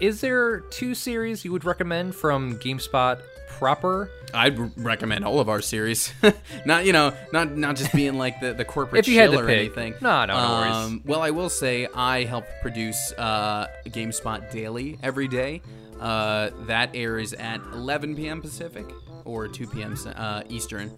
[0.00, 3.20] Is there two series you would recommend from GameSpot
[3.58, 4.10] proper?
[4.32, 6.12] I'd recommend all of our series.
[6.66, 9.38] not you know, not not just being like the, the corporate If you had to
[9.38, 9.58] or pick.
[9.58, 9.94] anything.
[10.00, 10.74] No, no, no worries.
[10.74, 15.62] Um, well, I will say I help produce uh, GameSpot Daily every day.
[16.00, 18.42] Uh, that airs at 11 p.m.
[18.42, 18.84] Pacific
[19.24, 19.96] or 2 p.m.
[20.16, 20.90] Uh, Eastern.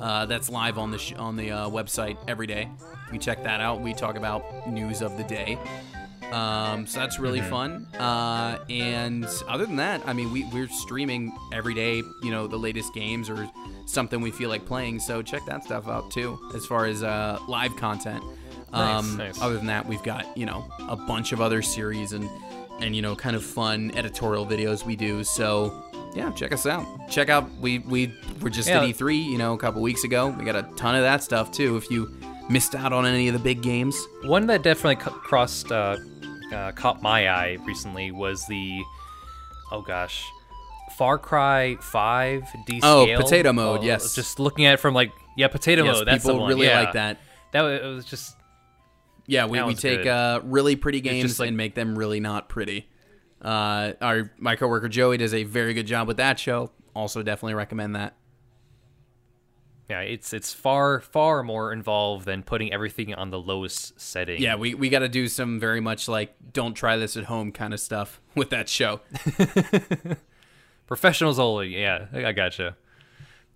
[0.00, 2.68] Uh, that's live on the sh- on the uh, website every day.
[3.12, 3.80] You check that out.
[3.80, 5.58] We talk about news of the day.
[6.32, 7.86] Um, so that's really fun.
[7.98, 12.56] Uh, and other than that, I mean, we, we're streaming every day, you know, the
[12.58, 13.48] latest games or
[13.86, 15.00] something we feel like playing.
[15.00, 18.22] So check that stuff out too, as far as uh, live content.
[18.72, 19.40] Nice, Um, nice.
[19.42, 22.28] Other than that, we've got, you know, a bunch of other series and,
[22.80, 25.22] and, you know, kind of fun editorial videos we do.
[25.24, 26.86] So yeah, check us out.
[27.10, 28.82] Check out, we, we were just Yeah.
[28.82, 30.28] at E3, you know, a couple weeks ago.
[30.28, 31.76] We got a ton of that stuff too.
[31.76, 32.10] If you
[32.48, 33.96] missed out on any of the big games.
[34.24, 35.96] One that definitely cu- crossed, uh,
[36.52, 38.82] uh, caught my eye recently was the,
[39.70, 40.24] oh gosh,
[40.96, 42.80] Far Cry 5 descale.
[42.82, 44.14] Oh, potato mode, Oh, yes.
[44.14, 46.06] Just looking at it from like, yeah, potato Yes, mode.
[46.06, 46.80] That's people really yeah.
[46.80, 47.18] like that.
[47.52, 48.36] That was, it was just
[49.26, 52.88] Yeah, we, we take uh, really pretty games like- and make them really not pretty.
[53.40, 56.70] Uh, our my coworker Joey does a very good job with that show.
[56.94, 58.14] Also, definitely recommend that.
[59.92, 64.40] Yeah, it's it's far far more involved than putting everything on the lowest setting.
[64.40, 67.52] Yeah, we, we got to do some very much like don't try this at home
[67.52, 69.00] kind of stuff with that show.
[70.86, 71.78] Professionals only.
[71.78, 72.74] Yeah, I gotcha.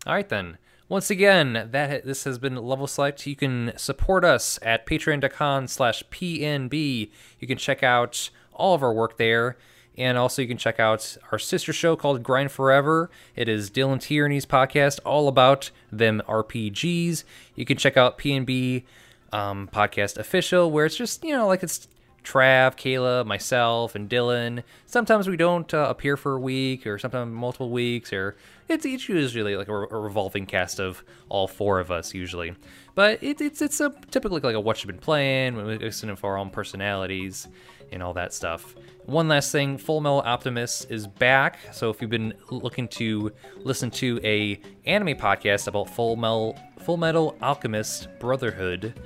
[0.06, 0.58] All right then.
[0.90, 3.26] Once again, that this has been Level Select.
[3.26, 7.10] You can support us at patreon.com slash PNB.
[7.40, 9.56] You can check out all of our work there.
[9.98, 13.10] And also you can check out our sister show called Grind Forever.
[13.34, 17.24] It is Dylan Tierney's podcast all about them RPGs.
[17.54, 18.84] You can check out PNB
[19.32, 21.88] um, Podcast Official, where it's just, you know, like it's
[22.26, 24.64] Trav, Kayla, myself, and Dylan.
[24.84, 28.36] Sometimes we don't uh, appear for a week, or sometimes multiple weeks, or
[28.68, 32.54] it's, it's usually like a, a revolving cast of all four of us usually.
[32.96, 36.32] But it, it's it's a typically like a what you've been playing, we listen for
[36.32, 37.46] our own personalities,
[37.92, 38.74] and all that stuff.
[39.04, 41.58] One last thing, Full Metal Optimist is back.
[41.72, 46.96] So if you've been looking to listen to a anime podcast about Full Metal Full
[46.96, 49.00] Metal Alchemist Brotherhood,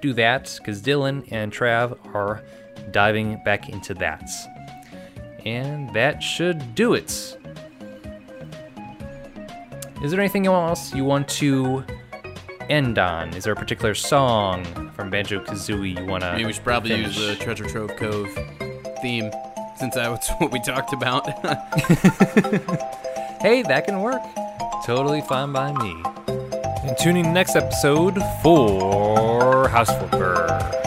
[0.00, 2.42] do that because Dylan and Trav are
[2.90, 4.28] diving back into that.
[5.44, 7.36] And that should do it.
[10.02, 11.84] Is there anything else you want to
[12.70, 13.34] end on?
[13.34, 14.64] Is there a particular song
[14.94, 16.32] from Banjo Kazooie you want to?
[16.32, 18.30] Maybe we should probably use the Treasure Trove Cove
[19.02, 19.30] theme,
[19.76, 21.28] since that's what we talked about.
[23.42, 24.22] hey, that can work.
[24.86, 26.02] Totally fine by me.
[26.88, 30.79] And tune in next episode for House Flipper.